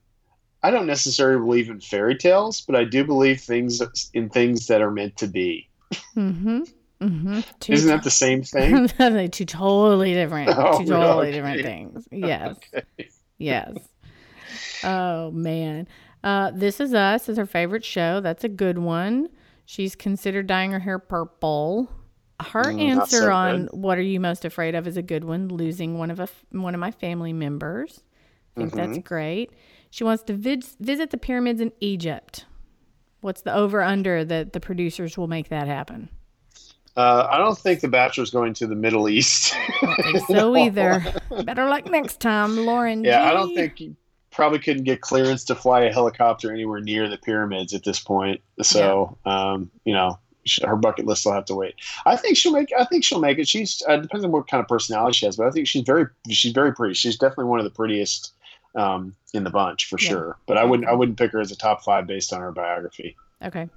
[0.64, 3.82] I don't necessarily believe in fairy tales, but I do believe things
[4.14, 5.70] in things that are meant to be.
[6.16, 6.64] Mm-hmm.
[7.02, 7.40] Mm-hmm.
[7.60, 8.88] Two Isn't that the same thing?
[9.32, 11.32] Two totally different, Oh, two totally okay.
[11.32, 12.08] different things.
[12.12, 12.58] Yes,
[13.38, 13.78] yes.
[14.84, 15.88] Oh man,
[16.24, 18.20] uh, this is us is her favorite show.
[18.22, 19.30] That's a good one.
[19.66, 21.90] She's considered dyeing her hair purple.
[22.42, 23.74] Her Mm, answer so on good.
[23.82, 25.48] what are you most afraid of is a good one.
[25.50, 28.02] Losing one of a one of my family members.
[28.58, 29.02] I think that's Mm-hmm.
[29.08, 29.52] great.
[29.90, 32.46] She wants to visit the pyramids in Egypt.
[33.22, 36.10] What's the over under that the producers will make that happen?
[37.00, 39.56] Uh, I don't think the Bachelor's going to the Middle East.
[39.82, 41.02] don't think so either.
[41.46, 43.06] Better luck next time, Lauren.
[43.06, 43.96] yeah, I don't think you
[44.32, 48.42] probably couldn't get clearance to fly a helicopter anywhere near the pyramids at this point.
[48.62, 50.20] So, um, you know,
[50.66, 51.76] her bucket list will have to wait.
[52.06, 52.70] I think she'll make.
[52.78, 53.48] I think she'll make it.
[53.48, 56.06] She's uh, depends on what kind of personality she has, but I think she's very
[56.30, 56.96] she's very pretty.
[56.96, 58.34] She's definitely one of the prettiest
[58.76, 60.10] um, in the bunch for Yeah.
[60.10, 60.38] sure.
[60.48, 63.16] But I wouldn't I wouldn't pick her as a top five based on her biography.
[63.42, 63.70] Okay.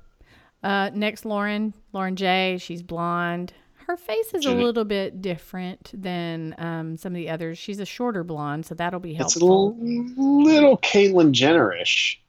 [0.63, 1.75] Uh, next, Lauren.
[1.93, 2.59] Lauren J.
[2.61, 3.53] She's blonde.
[3.87, 7.59] Her face is a little bit different than um, some of the others.
[7.59, 9.71] She's a shorter blonde, so that'll be It's helpful.
[9.71, 12.23] a little little Caitlyn Jenner-ish.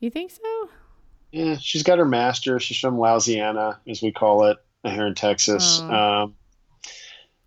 [0.00, 0.68] You think so?
[1.32, 2.58] Yeah, she's got her master.
[2.58, 5.80] She's from Louisiana, as we call it here in Texas.
[5.82, 5.92] Oh.
[5.94, 6.34] Um,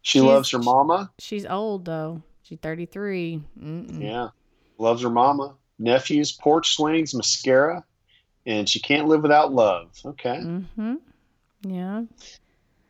[0.01, 1.11] she She's- loves her mama.
[1.19, 2.21] She's old though.
[2.43, 3.41] She's 33.
[3.59, 4.01] Mm-mm.
[4.01, 4.29] Yeah,
[4.77, 5.55] loves her mama.
[5.79, 7.83] Nephews, porch swings, mascara,
[8.49, 9.91] and she can't live without love.
[10.03, 10.37] Okay.
[10.43, 10.95] Mm-hmm.
[11.61, 12.03] Yeah.
[12.19, 12.37] She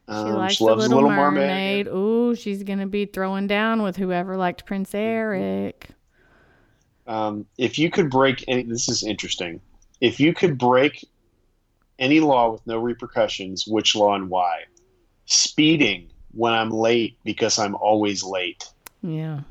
[0.08, 1.88] Um, likes she the loves Little, Little Mermaid.
[1.88, 5.90] Ooh, she's gonna be throwing down with whoever liked Prince Eric.
[7.06, 9.60] Um, if you could break any, this is interesting.
[10.00, 11.06] If you could break
[11.98, 14.64] any law with no repercussions, which law and why?
[15.26, 18.72] Speeding when I'm late because I'm always late.
[19.02, 19.42] Yeah.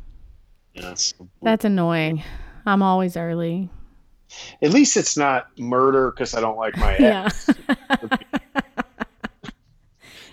[0.76, 2.22] Know, it's- That's annoying.
[2.64, 3.68] I'm always early.
[4.62, 7.48] At least it's not murder because I don't like my ex.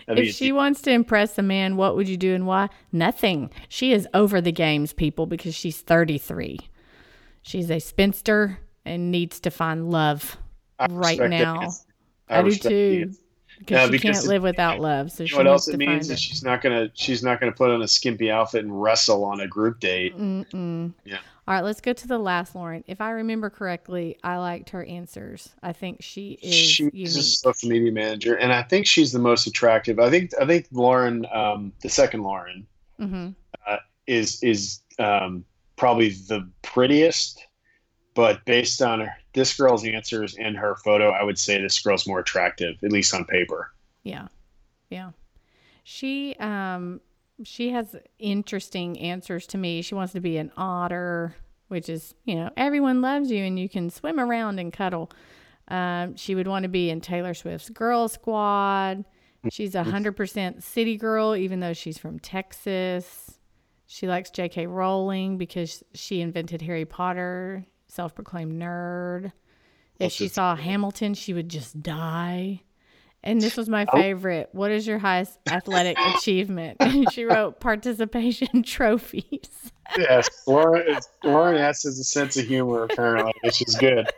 [0.08, 2.70] If she wants to impress a man, what would you do and why?
[2.91, 3.50] Nothing.
[3.70, 6.60] She is over the games, people, because she's 33.
[7.41, 10.38] She's a spinster and needs to find love
[10.78, 11.62] I right now.
[11.62, 11.70] it.
[12.30, 13.14] I, do too.
[13.56, 13.60] It.
[13.60, 15.12] Because Yeah, she can't live without love.
[15.12, 17.72] So You know what else it means is she's not gonna she's not gonna put
[17.72, 20.18] on a skimpy outfit and wrestle on a group date.
[20.18, 20.93] Mm-mm.
[21.03, 21.18] Yeah.
[21.47, 22.84] All right, let's go to the last Lauren.
[22.88, 25.49] If I remember correctly, I liked her answers.
[25.62, 29.45] I think she is She's a social media manager, and I think she's the most
[29.45, 29.99] attractive.
[29.99, 32.66] I think I think Lauren, um, the second Lauren,
[32.99, 33.30] hmm
[34.08, 35.45] is is um,
[35.78, 37.45] probably the prettiest.
[38.16, 42.07] But based on her, this girl's answers and her photo, I would say this girl's
[42.07, 43.72] more attractive, at least on paper.
[44.03, 44.30] Yeah.
[44.89, 45.11] Yeah.
[45.84, 47.01] She um
[47.43, 49.82] she has interesting answers to me.
[49.82, 51.36] She wants to be an otter,
[51.68, 55.11] which is, you know, everyone loves you and you can swim around and cuddle.
[55.68, 59.03] Um, she would want to be in Taylor Swift's Girl Squad.
[59.51, 63.38] She's a hundred percent city girl, even though she's from Texas.
[63.88, 64.68] She likes J.K.
[64.68, 67.66] Rowling because she invented Harry Potter.
[67.96, 69.32] Self-proclaimed nerd.
[70.00, 72.62] If she saw Hamilton, she would just die
[73.24, 73.98] And this was my oh.
[73.98, 74.50] favorite.
[74.52, 76.78] What is your highest athletic achievement?
[76.80, 79.72] And she wrote participation trophies.
[79.98, 84.10] Yes, Lauren, Lauren S has a sense of humor apparently, which is good.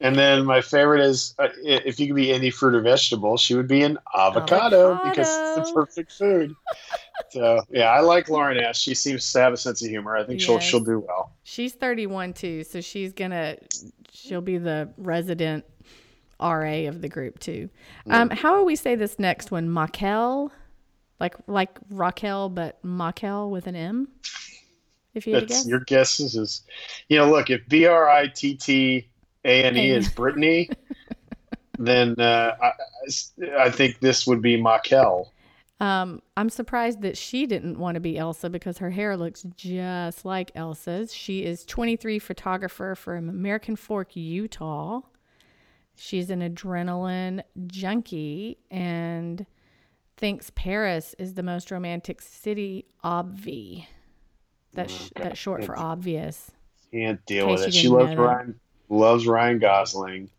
[0.00, 3.54] And then my favorite is uh, if you could be any fruit or vegetable, she
[3.54, 6.54] would be an avocado, because it's the perfect food.
[7.30, 8.78] So yeah, I like Lauren S.
[8.78, 10.14] She seems to have a sense of humor.
[10.16, 11.32] I think she'll she'll do well.
[11.44, 13.56] She's 31 too, so she's gonna
[14.12, 15.64] she'll be the resident
[16.38, 17.70] RA of the group too.
[18.08, 19.68] Um, how will we say this next one?
[19.70, 20.50] Maquel,
[21.18, 24.08] like like Raquel, but Maquel with an M.
[25.14, 26.62] If you had That's guess, your guesses is,
[27.08, 29.08] you know, look if B R I T T
[29.46, 30.68] A And- E is Brittany,
[31.78, 32.72] then uh, I,
[33.58, 35.30] I think this would be Maquel.
[35.80, 40.24] um, I'm surprised that she didn't want to be Elsa because her hair looks just
[40.24, 41.12] like Elsa's.
[41.14, 45.00] She is 23 photographer from American Fork, Utah.
[45.98, 49.46] She's an adrenaline junkie and
[50.18, 52.86] thinks Paris is the most romantic city.
[53.04, 53.86] Obvi.
[54.74, 56.50] That's that's short for obvious.
[56.92, 57.72] Can't deal with it.
[57.74, 58.14] She loves.
[58.14, 58.60] Ryan.
[58.88, 60.30] Loves Ryan Gosling.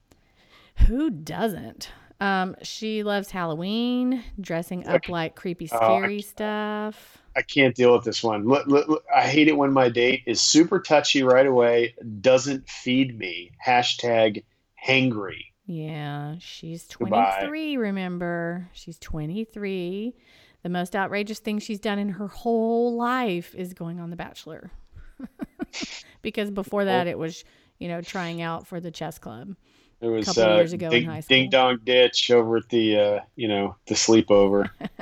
[0.87, 1.89] Who doesn't?
[2.19, 5.11] Um, she loves Halloween, dressing up Okay.
[5.11, 7.17] like creepy, Oh, I scary stuff.
[7.35, 8.45] I can't deal with this one.
[8.47, 12.67] Look, look, look, I hate it when my date is super touchy right away, doesn't
[12.67, 13.51] feed me.
[13.63, 14.43] Hashtag
[14.83, 15.45] hangry.
[15.67, 17.35] Yeah, she's Goodbye.
[17.41, 18.67] 23, remember?
[18.73, 20.15] She's 23.
[20.63, 24.71] The most outrageous thing she's done in her whole life is going on The Bachelor.
[26.23, 27.43] because before that, it was,
[27.79, 29.55] you know, trying out for the chess club.
[29.99, 31.37] It was Couple uh, years ago in ding, high school.
[31.37, 34.69] ding dong ditch over at the uh, you know the sleepover.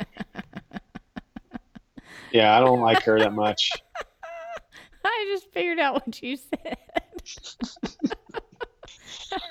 [2.31, 3.71] yeah, I don't like her that much.
[5.03, 6.77] I just figured out what you said.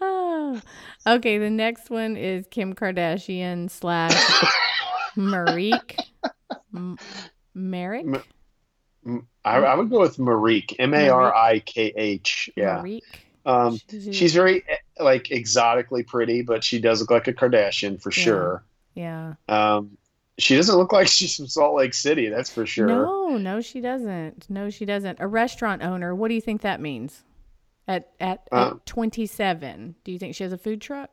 [0.00, 0.60] oh.
[1.06, 4.12] Okay, the next one is Kim Kardashian slash
[5.16, 5.98] Marique.
[6.74, 6.98] M-
[7.54, 8.06] Merrick?
[8.06, 8.22] M-
[9.44, 10.74] I, I would go with Marique.
[10.78, 12.50] M A R I K H.
[12.56, 12.78] Yeah.
[12.82, 13.00] Marique.
[13.44, 14.64] Um, She's- she's very
[15.00, 18.24] like exotically pretty, but she does look like a Kardashian for Yeah.
[18.24, 18.64] sure.
[18.94, 19.34] Yeah.
[19.48, 19.96] Um,
[20.38, 22.28] she doesn't look like she's from Salt Lake City.
[22.28, 22.86] That's for sure.
[22.86, 24.48] No, no, she doesn't.
[24.48, 25.18] No, she doesn't.
[25.20, 26.14] A restaurant owner.
[26.14, 27.24] What do you think that means?
[27.88, 31.10] At at, Uh, at 27, do you think she has a food truck?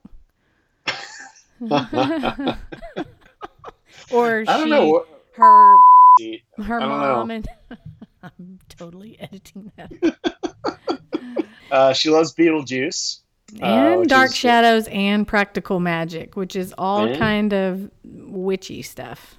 [4.12, 4.88] or I don't she, know.
[4.90, 5.08] What,
[6.58, 7.34] her her I don't mom know.
[7.36, 7.48] and
[8.24, 10.16] I'm totally editing that.
[11.72, 13.20] uh, she loves Beetlejuice.
[13.62, 17.90] Uh, and which dark is- shadows and practical magic, which is all And- kind of
[18.04, 19.36] witchy stuff.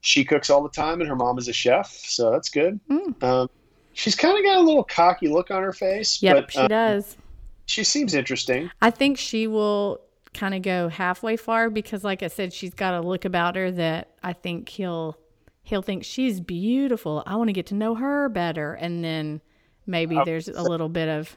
[0.00, 2.78] She cooks all the time, and her mom is a chef, so that's good.
[2.90, 3.22] Mm.
[3.22, 3.48] Um,
[3.94, 6.68] she's kind of got a little cocky look on her face, Yep, but she uh,
[6.68, 7.16] does.
[7.64, 8.70] she seems interesting.
[8.82, 10.00] I think she will
[10.34, 13.70] kind of go halfway far because, like I said, she's got a look about her
[13.70, 15.16] that I think he'll
[15.64, 17.22] he'll think she's beautiful.
[17.26, 19.40] I want to get to know her better, and then
[19.86, 21.36] maybe Uh, there's a little bit of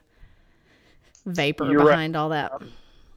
[1.26, 1.92] vapor You're right.
[1.92, 2.52] behind all that.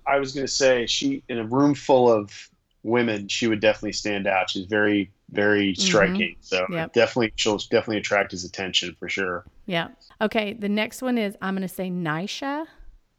[0.06, 2.48] I was going to say she in a room full of
[2.82, 4.48] women, she would definitely stand out.
[4.50, 6.36] She's very, very striking.
[6.40, 6.72] So Mm-hmm.
[6.72, 6.92] Yep.
[6.94, 9.44] definitely, she'll definitely attract his attention for sure.
[9.66, 9.88] Yeah.
[10.20, 10.54] Okay.
[10.54, 12.64] The next one is I'm going to say Nisha,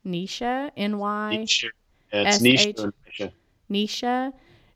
[0.06, 1.32] Nisha, N Y.
[1.34, 1.70] Yeah,
[2.12, 2.92] it's Nisha.
[3.08, 3.32] Nisha.
[3.70, 4.34] Nisha.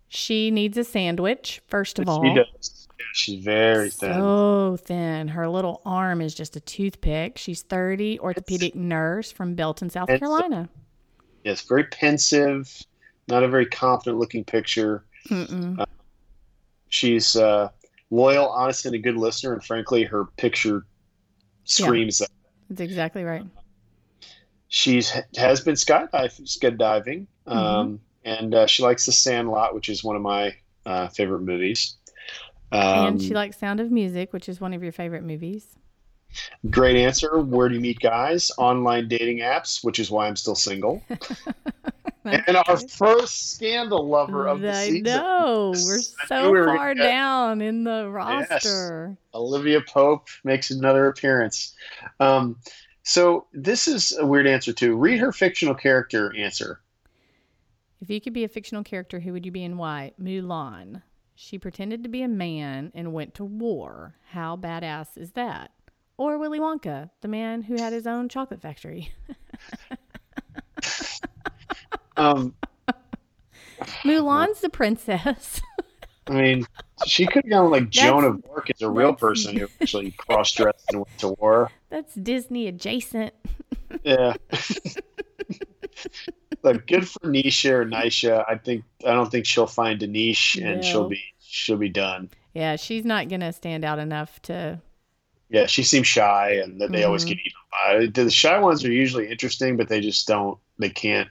[0.08, 2.24] She needs a sandwich first of all.
[2.24, 2.85] She does.
[3.06, 4.14] Yeah, she's very thin.
[4.14, 5.28] So thin.
[5.28, 7.38] Her little arm is just a toothpick.
[7.38, 10.70] She's 30, orthopedic nurse from Belton, South Carolina.
[11.44, 12.72] Yes, very pensive.
[13.28, 15.06] Not a very confident looking picture.
[15.30, 15.86] Mm-mm.
[16.90, 17.70] She's uh,
[18.12, 19.54] loyal, honest, and a good listener.
[19.54, 20.86] And frankly, her picture
[21.66, 22.30] screams that.
[22.70, 23.44] That's exactly right.
[24.68, 27.58] She's has been skydive, skydiving, Mm-hmm.
[27.58, 30.56] um, and uh, she likes The Sandlot, which is one of my
[30.88, 31.96] uh, favorite movies.
[32.72, 35.78] Um, and she likes Sound of Music, which is one of your favorite movies.
[36.70, 37.40] great answer.
[37.40, 38.52] Where do you meet guys?
[38.58, 41.02] Online dating apps, which is why I'm still single.
[42.26, 45.74] and our first scandal lover of the I season, know.
[45.76, 49.18] We're so we were far down in the roster.
[49.34, 51.74] Olivia Pope makes another appearance.
[52.20, 52.58] Um,
[53.04, 54.96] so this is a weird answer too.
[54.96, 56.82] Read her fictional character answer.
[58.02, 60.14] If you could be a fictional character, who would you be and why?
[60.22, 61.02] Mulan.
[61.36, 64.16] She pretended to be a man and went to war.
[64.32, 65.72] How badass is that?
[66.18, 69.14] Or Willy Wonka, the man who had his own chocolate factory.
[72.18, 72.56] Um,
[74.04, 75.62] Mulan's the princess.
[76.28, 76.66] I mean,
[77.06, 80.86] she could have gone like Joan of Arc as a real person who actually cross-dressed
[80.92, 81.72] and went to war.
[81.90, 83.34] That's Disney adjacent.
[84.04, 84.34] Yeah.
[86.66, 88.44] Look, good for Nisha or Nisha.
[88.50, 90.82] I think I don't think she'll find a niche and No.
[90.82, 92.30] she'll be she'll be done.
[92.56, 94.82] Yeah, she's not gonna stand out enough to.
[95.50, 97.28] Yeah, she seems shy and they always Mhm.
[97.30, 97.62] get eaten
[98.16, 98.24] by.
[98.24, 100.58] The shy ones are usually interesting, but they just don't.
[100.80, 101.30] They can't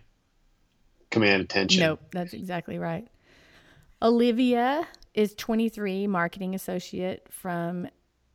[1.11, 1.81] command attention.
[1.81, 3.07] Nope, that's exactly right.
[4.03, 7.89] Olivia is 23, marketing associate from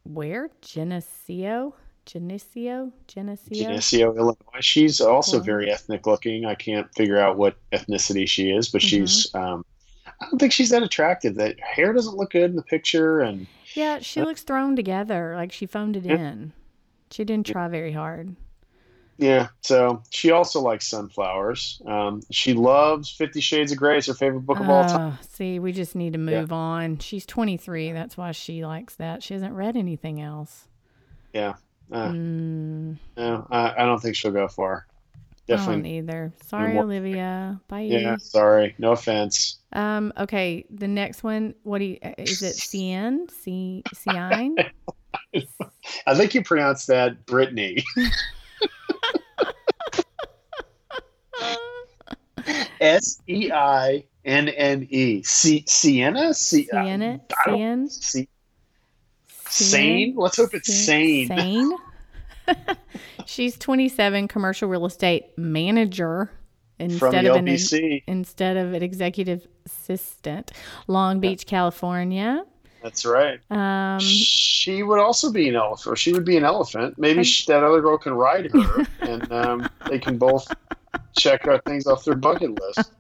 [0.03, 0.49] where?
[0.61, 1.76] Geneseo,
[2.11, 3.53] Geneseo, Geneseo.
[3.64, 4.36] Geneseo, Illinois.
[4.61, 5.45] She's also Cool.
[5.45, 6.45] very ethnic looking.
[6.45, 9.30] I can't figure out what ethnicity she is, but she's.
[9.31, 9.38] Mm-hmm.
[9.53, 9.65] Um,
[10.07, 11.36] I don't think she's that attractive.
[11.36, 13.45] That hair doesn't look good in the picture, and
[13.76, 16.15] Yeah, she looks thrown together, like she phoned it Yeah.
[16.31, 16.53] in.
[17.11, 18.36] She didn't try very hard.
[19.18, 19.49] yeah.
[19.61, 21.80] So she also likes sunflowers.
[21.86, 23.98] Um, she loves Fifty Shades of Grey.
[23.99, 25.14] It's her favorite book of all time.
[25.14, 26.98] Oh, see, we just need to move on.
[26.98, 27.91] She's 23.
[27.91, 29.22] That's why she likes that.
[29.22, 30.68] She hasn't read anything else.
[31.34, 31.53] Yeah.
[31.91, 34.86] Uh, Mm, no, I, I don't think she'll go far.
[34.88, 35.98] I don't Definitely.
[35.98, 36.32] either.
[36.45, 37.60] Sorry, more- Olivia.
[37.68, 37.82] Bye.
[37.82, 38.18] Yeah.
[38.18, 38.76] Sorry.
[38.78, 39.57] No offense.
[39.74, 40.14] Um.
[40.18, 40.66] Okay.
[40.70, 41.56] The next one.
[41.64, 41.98] What do you?
[42.03, 43.30] uh, Is it Cien?
[43.32, 43.82] C.
[43.95, 44.53] Cien?
[46.06, 47.84] I think you pronounced that Brittany.
[52.82, 55.24] S E I N N E.
[55.24, 56.34] C Sienna?
[56.34, 57.20] C- Sienna.
[57.45, 57.90] I don't- Cien.
[57.90, 58.30] C-
[59.51, 60.15] Sane?
[60.15, 61.27] Let's hope it's sane.
[61.27, 61.71] Sane.
[63.26, 66.31] She's 27, commercial real estate manager
[66.80, 67.47] instead of an
[68.07, 70.51] instead of an executive assistant.
[70.88, 72.45] Long Beach, California.
[72.81, 73.39] That's right.
[73.51, 76.97] Um, she would also be an elephant, she would be an elephant.
[76.97, 80.47] Maybe sh that other girl can ride her, and um, they can both
[81.17, 82.93] check out things off their bucket list.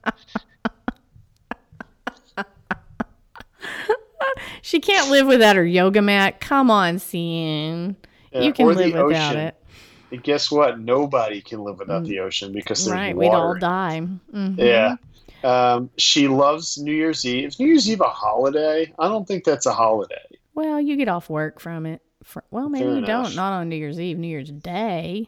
[4.69, 6.39] She can't live without her yoga mat.
[6.39, 7.95] Come on, Cien.
[8.31, 9.55] Yeah, you can live without it.
[10.11, 10.79] And guess what?
[10.79, 13.15] Nobody can live without the ocean because there's Right.
[13.15, 13.29] water.
[13.29, 14.01] We'd all die.
[14.33, 14.57] Mhm.
[14.57, 14.95] Yeah.
[15.43, 17.47] Um, she loves New Year's Eve.
[17.47, 18.91] Is New Year's Eve a holiday?
[18.99, 20.15] I don't think that's a holiday.
[20.53, 22.01] Well, you get off work from it.
[22.23, 23.27] For, well, maybe Fair you enough.
[23.27, 23.35] don't.
[23.35, 25.27] Not on New Year's Eve, New Year's Day.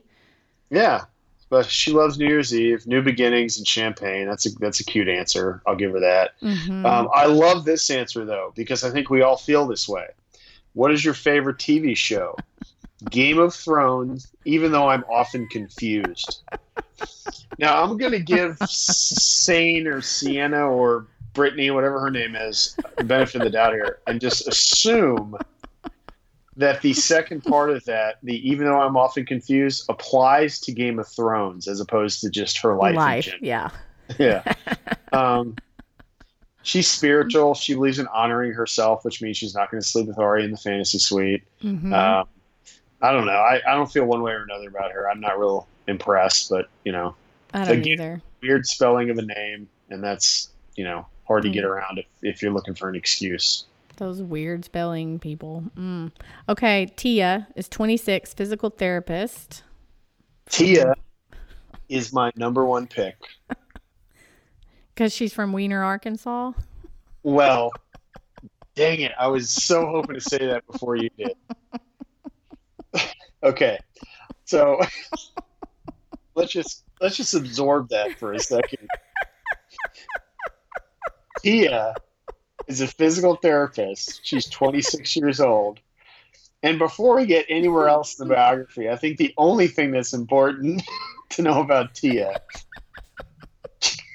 [0.70, 1.02] Yeah,
[1.52, 4.26] but she loves New Year's Eve, new beginnings, and champagne.
[4.26, 5.61] That's a that's a cute answer.
[5.68, 6.40] I'll give her that.
[6.41, 6.86] Mhm.
[6.86, 10.07] Um, I love this answer though because I think we all feel this way.
[10.73, 12.38] What is your favorite TV show?
[13.10, 14.32] Game of Thrones.
[14.45, 16.41] Even though I'm often confused.
[17.60, 23.36] Now I'm going to give Sane or Sienna or Brittany, whatever her name is, benefit
[23.36, 25.36] of the doubt here, and just assume
[26.62, 30.98] that the second part of that, the even though I'm often confused, applies to Game
[31.00, 32.96] of Thrones as opposed to just her life.
[32.96, 33.34] Life.
[33.42, 33.70] Yeah.
[34.20, 34.44] Yeah.
[35.14, 35.56] um,
[36.64, 37.54] she's spiritual.
[37.54, 40.52] She believes in honoring herself, which means she's not going to sleep with Arie in
[40.52, 41.44] the fantasy suite.
[41.64, 41.94] Mhm.
[41.94, 42.28] Um,
[43.02, 43.32] I don't know.
[43.32, 45.10] I, I don't feel one way or another about her.
[45.10, 47.16] I'm not real impressed, but you know,
[47.54, 48.22] I don't again- either.
[48.42, 51.68] weird spelling of a name, and that's you know hard to get Mm.
[51.70, 53.64] around if, if you're looking for an excuse.
[53.98, 55.64] Those weird spelling people.
[55.78, 56.12] Mm.
[56.50, 59.64] Okay, Tia is 26, physical therapist.
[60.50, 60.96] Tia
[61.90, 63.16] is my number one pick.
[64.94, 66.52] Because she's from Weiner, Arkansas.
[67.24, 67.72] Well,
[68.76, 69.14] dang it.
[69.18, 71.32] I was so hoping to say that before you did.
[73.44, 73.80] okay.
[74.46, 74.80] So
[76.36, 78.88] let's just let's just absorb that for a second.
[81.42, 81.96] Tia
[82.72, 84.22] is a physical therapist.
[84.23, 85.80] She's 26 years old.
[86.64, 90.14] And before we get anywhere else in the biography, I think the only thing that's
[90.14, 90.84] important
[91.31, 92.39] to know about Tia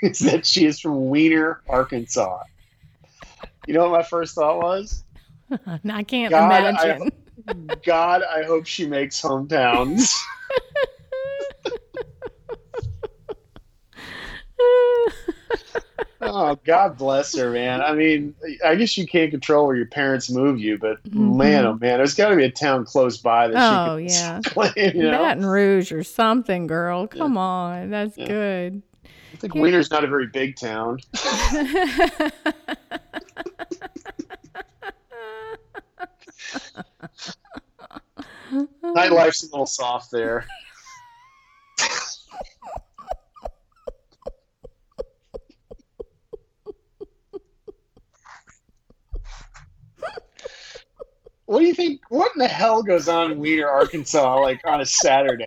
[0.02, 2.42] is that she is from Weiner, Arkansas.
[3.66, 5.02] You know what my first thought was?
[5.66, 7.12] I can't God, I- imagine.
[7.84, 10.14] God, I hope she makes hometowns.
[16.38, 17.80] Oh, God bless her, man.
[17.80, 21.38] I mean, I guess you can't control where your parents move you, but mm-hmm.
[21.38, 24.40] man, oh man, there's got to be a town close by that Oh, she yeah.
[24.44, 24.96] can claim.
[24.96, 25.18] You know?
[25.18, 27.06] Baton Rouge or something, girl.
[27.06, 27.88] Come on.
[27.88, 28.26] That's Yeah.
[28.26, 28.82] good.
[29.32, 30.98] I think Weiner's not a very big town.
[38.82, 40.46] Nightlife's a little soft there.
[51.56, 52.02] What do you think?
[52.10, 55.46] What in the hell goes on in Weiner, Arkansas, like on a Saturday?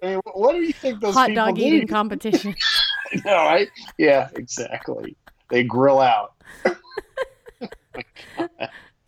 [0.00, 1.62] I mean, what do you think those Hot dog do?
[1.62, 2.54] eating competition.
[3.24, 3.66] no, I
[3.98, 5.16] yeah, exactly.
[5.50, 6.34] They grill out.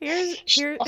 [0.00, 0.76] Here's here.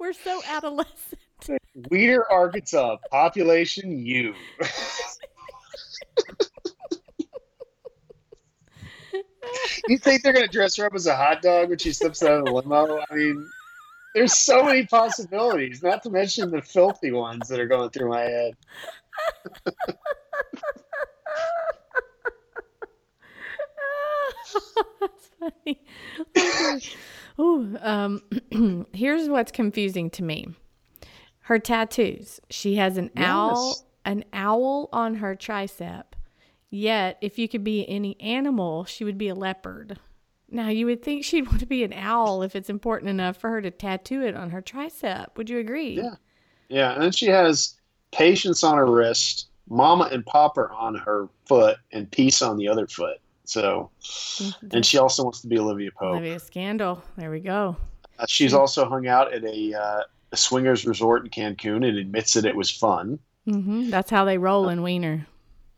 [0.00, 1.20] We're so adolescent.
[1.88, 4.34] Weeder, Arkansas, population U.
[9.88, 12.22] you think they're going to dress her up as a hot dog when she steps
[12.22, 13.00] out of the limo?
[13.10, 13.48] I mean,
[14.14, 18.22] there's so many possibilities, not to mention the filthy ones that are going through my
[18.22, 18.56] head.
[25.00, 25.82] That's funny.
[26.36, 26.80] Okay.
[27.38, 28.22] Ooh, um,
[28.92, 30.48] here's what's confusing to me.
[31.40, 32.40] Her tattoos.
[32.50, 36.04] She has an owl, an owl on her tricep.
[36.70, 39.98] Yet, if you could be any animal, she would be a leopard.
[40.48, 43.50] Now, you would think she'd want to be an owl if it's important enough for
[43.50, 45.36] her to tattoo it on her tricep.
[45.36, 45.96] Would you agree?
[45.96, 46.14] Yeah.
[46.68, 47.74] Yeah, and then she has
[48.12, 52.86] patience on her wrist, mama and papa on her foot, and peace on the other
[52.86, 53.20] foot.
[53.44, 53.90] So,
[54.70, 56.14] and she also wants to be Olivia Pope.
[56.14, 57.02] Olivia Scandal.
[57.16, 57.76] There we go.
[58.20, 62.34] Uh, she's also hung out at a, uh, a swingers resort in Cancun and admits
[62.34, 63.18] that it was fun.
[63.48, 63.90] Mm-hmm.
[63.90, 65.26] That's how they roll in Weiner.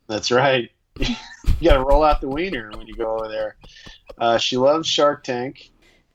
[0.08, 0.70] That's right.
[0.98, 1.14] you
[1.62, 3.56] got to roll out the wiener when you go over there.
[4.18, 5.70] Uh, she loves Shark Tank.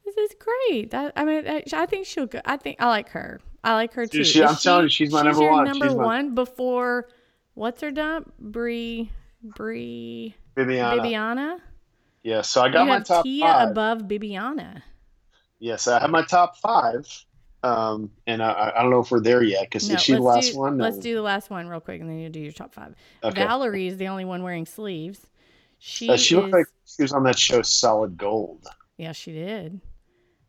[0.06, 0.92] This is great.
[0.92, 2.40] That, I mean, I, I think she'll go.
[2.46, 3.40] I think I like her.
[3.64, 4.24] I like her too.
[4.24, 5.66] She- I'm telling you, she's my number your one.
[5.66, 7.10] Number She's my- before
[7.56, 8.32] what's her dump?
[8.40, 9.12] Brie,
[9.44, 11.00] Brie, Bibiana.
[11.02, 11.58] Bibiana.
[12.24, 13.70] Yeah, so I got you my have top Tia five.
[13.72, 14.82] above Bibiana.
[15.60, 17.08] Yes, I have my top five.
[17.64, 20.22] Um, and I, I don't know if we're there yet because No, is she the
[20.22, 20.78] last do, one?
[20.78, 20.84] No.
[20.84, 22.96] Let's do the last one real quick, and then you do your top five.
[23.24, 23.44] Okay.
[23.44, 25.28] Valerie is the only one wearing sleeves.
[25.80, 28.68] She, Uh, she is, looked like she was on that show Solid Gold.
[28.98, 29.82] Yeah, she did.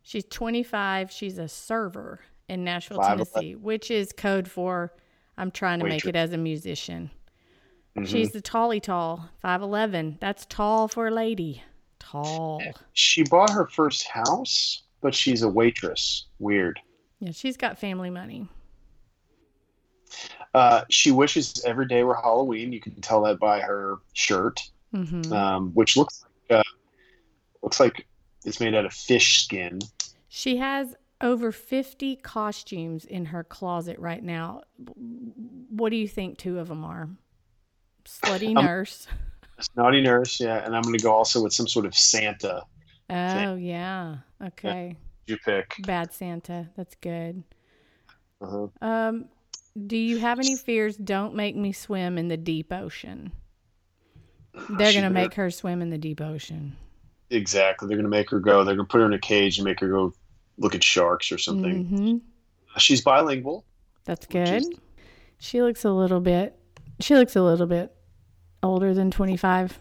[0.03, 1.11] She's 25.
[1.11, 4.93] She's a server in Nashville, Five Tennessee, which is code for
[5.37, 7.11] I'm trying to make it as a musician.
[7.97, 8.07] Mhm.
[8.07, 10.19] She's the tally tall, 5'11.
[10.21, 11.63] That's tall for a lady.
[11.99, 12.63] Tall.
[12.93, 16.27] She bought her first house, but she's a waitress.
[16.39, 16.81] Weird.
[17.21, 18.49] Yeah, she's got family money.
[20.55, 22.73] Uh, she wishes every day were Halloween.
[22.73, 24.61] You can tell that by her shirt,
[24.93, 26.63] hmm um, which looks like, uh,
[27.63, 28.07] looks like
[28.45, 29.81] it's made out of fish skin.
[30.29, 34.63] She has over 50 costumes in her closet right now.
[35.71, 37.09] What do you think two of them are?
[38.05, 39.09] Slutty Um, nurse.
[39.61, 42.63] Snotty nurse, yeah, and I'm going to go also with some sort of Santa.
[43.11, 44.19] Oh, yeah.
[44.43, 44.97] Okay.
[45.29, 45.75] You pick.
[45.81, 46.69] Bad Santa.
[46.77, 47.43] That's good.
[48.41, 48.69] Uh-huh.
[48.81, 49.27] Um,
[49.87, 50.97] do you have any fears?
[50.97, 53.31] Don't make me swim in the deep ocean.
[54.71, 56.77] They're gonna make her swim in the deep ocean.
[57.31, 57.87] Exactly.
[57.89, 58.65] They're going to make her go.
[58.65, 60.15] They're going to put her in a cage and make her go
[60.57, 61.85] look at sharks or something.
[61.85, 62.17] hmm
[62.79, 63.67] She's bilingual.
[64.07, 64.49] That's good.
[64.49, 64.71] is-
[65.39, 66.59] She looks a little bit.
[67.01, 67.95] She looks a little bit
[68.63, 69.79] older than twenty five.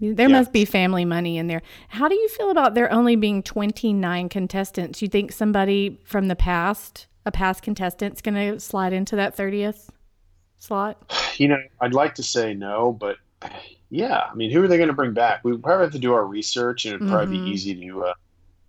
[0.00, 0.38] There Yeah.
[0.38, 1.62] must be family money in there.
[1.88, 5.02] How do you feel about there only being twenty nine contestants?
[5.02, 9.90] You think somebody from the past, a past contestant's going to slide into that thirtieth
[10.58, 11.12] slot?
[11.36, 13.16] You know, I'd like to say no, but
[13.90, 15.44] yeah, I mean, who are they going to bring back?
[15.44, 17.44] We probably have to do our research, and it'd probably Mhm.
[17.44, 18.14] be easy to uh,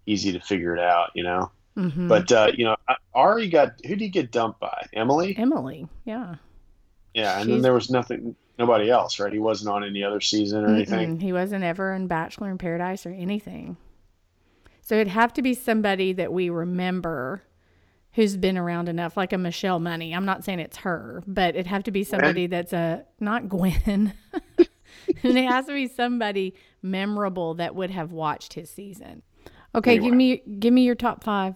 [0.05, 1.09] easy to figure it out.
[1.15, 2.07] You know, Mm-hmm.
[2.09, 2.75] but uh, you know,
[3.15, 4.85] Arie got who did he get dumped by?
[4.93, 5.37] Emily.
[5.37, 6.35] Emily, yeah.
[7.13, 9.33] Yeah, and she's- then there was nothing, nobody else, right?
[9.33, 11.17] He wasn't on any other season or anything.
[11.17, 11.21] Mm-mm.
[11.21, 13.77] He wasn't ever in Bachelor in Paradise or anything.
[14.81, 17.43] So it'd have to be somebody that we remember
[18.13, 20.13] who's been around enough, like a Michelle Money.
[20.13, 23.81] I'm not saying it's her, but it'd have to be somebody that's a not Gwen.
[23.87, 24.13] and
[25.37, 29.21] it has to be somebody memorable that would have watched his season.
[29.73, 31.55] Okay, give me give me your top five.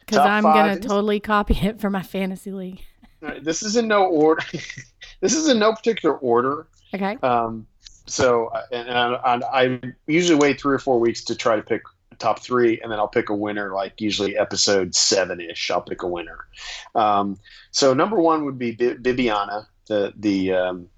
[0.00, 2.82] Because I'm gonna totally copy it for my fantasy league.
[3.22, 4.42] Right, This is in no order.
[5.20, 6.66] this is in no particular order.
[6.92, 7.16] Okay.
[7.22, 7.66] Um,
[8.06, 11.82] so, and, and, I, I usually wait three or four weeks to try to pick
[12.18, 13.72] top three, and then I'll pick a winner.
[13.72, 16.46] Like usually episode seven ish, I'll pick a winner.
[16.94, 17.38] Um,
[17.70, 20.88] so number one would be Bi- Bibiana, the the um,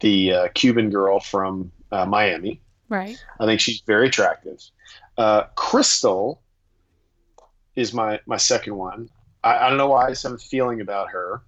[0.00, 2.60] the uh, Cuban girl from uh, Miami.
[2.88, 3.22] Right.
[3.38, 4.60] I think she's very attractive.
[5.16, 6.38] Uh, Krystal
[7.76, 9.08] is my my second one.
[9.44, 11.42] I, I don't know why I have some feeling about her.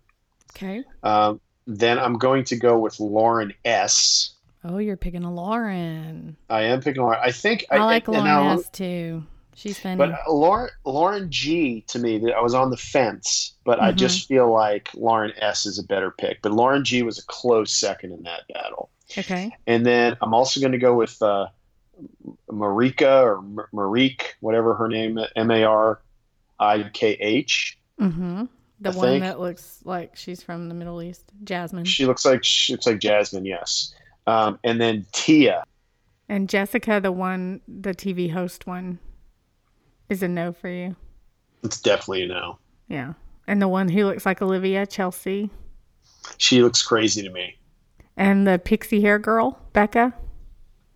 [0.54, 0.82] Okay.
[1.02, 4.32] Um, then I'm going to go with Lauren S.
[4.64, 6.36] Oh, you're picking a Lauren.
[6.50, 7.20] I am picking Lauren.
[7.22, 9.24] I think I, like and Lauren S too.
[9.54, 9.96] She's funny.
[9.96, 13.92] But uh, Lauren Lauren G to me, that I was on the fence, but I
[13.92, 13.96] Mhm.
[13.96, 16.40] just feel like Lauren S is a better pick.
[16.42, 18.90] But Lauren G was a close second in that battle.
[19.18, 19.50] okay.
[19.66, 21.48] And then I'm also going to go with uh,
[22.50, 26.00] Marika or M- Marique, whatever her name, M A R
[26.58, 27.78] I K H.
[28.00, 28.44] Mm-hmm.
[28.80, 31.84] The I one think- that looks like she's from the Middle East, Jasmine.
[31.84, 33.94] She looks like she looks like Jasmine, yes.
[34.26, 35.64] Um, and then Tia.
[36.28, 38.98] and Jessica, the one, the TV host one,
[40.08, 40.96] is a no for you.
[41.62, 42.58] It's definitely a no.
[42.88, 43.14] Yeah.
[43.46, 45.50] And the one who looks like Olivia, Chelsea.
[46.38, 47.58] She looks crazy to me.
[48.16, 50.12] And the pixie hair girl, Bekah.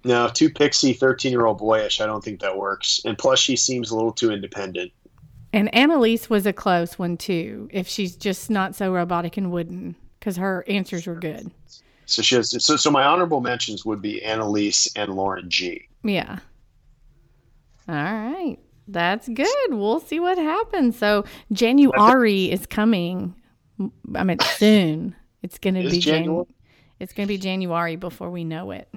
[0.04, 2.00] No, too pixie, 13 year old boyish.
[2.00, 3.00] I don't think that works.
[3.04, 4.92] And plus, she seems a little too independent.
[5.54, 9.94] And Annaliese was a close one too, if she's just not so robotic and wooden,
[10.18, 11.52] because her answers were good.
[12.06, 12.50] So she has.
[12.64, 15.88] So, so my honorable mentions would be Annaliese and Lauren G.
[16.02, 16.40] Yeah.
[17.88, 18.56] All right.
[18.88, 19.46] That's good.
[19.70, 20.98] We'll see what happens.
[20.98, 23.36] So January is coming.
[24.12, 25.14] I mean soon.
[25.44, 26.46] It's gonna be Jan- January?
[26.98, 28.88] It's gonna be January before we know it.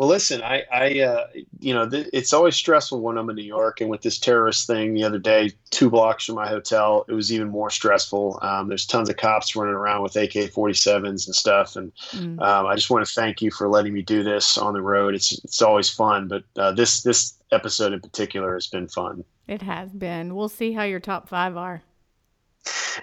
[0.00, 1.26] Well, listen, I, I, uh,
[1.58, 4.66] you know, th- it's always stressful when I'm in New York, and with this terrorist
[4.66, 8.38] thing the other day, two blocks from my hotel, it was even more stressful.
[8.40, 12.40] Um, there's tons of cops running around with AK-47s and stuff, and Mm.
[12.40, 15.14] um, I just want to thank you for letting me do this on the road.
[15.14, 19.22] It's it's always fun, but uh, this this episode in particular has been fun.
[19.48, 20.34] It has been.
[20.34, 21.82] We'll see how your top five are.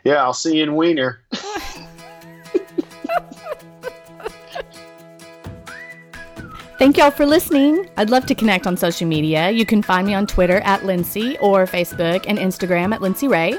[0.03, 1.21] Yeah, I'll see you in Weiner.
[6.77, 7.89] Thank y'all for listening.
[7.97, 9.49] I'd love to connect on social media.
[9.49, 13.57] You can find me on Twitter at Lindsay or Facebook and Instagram at Lindsay Ray.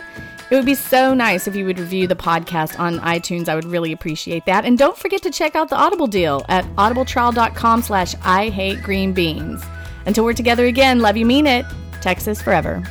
[0.50, 3.48] It would be so nice if you would review the podcast on iTunes.
[3.48, 4.64] I would really appreciate that.
[4.64, 9.12] And don't forget to check out the Audible deal at audibletrial.com slash I hate green
[9.12, 9.64] beans.
[10.06, 11.66] Until we're together again, love you, mean it.
[12.00, 12.84] Texas forever.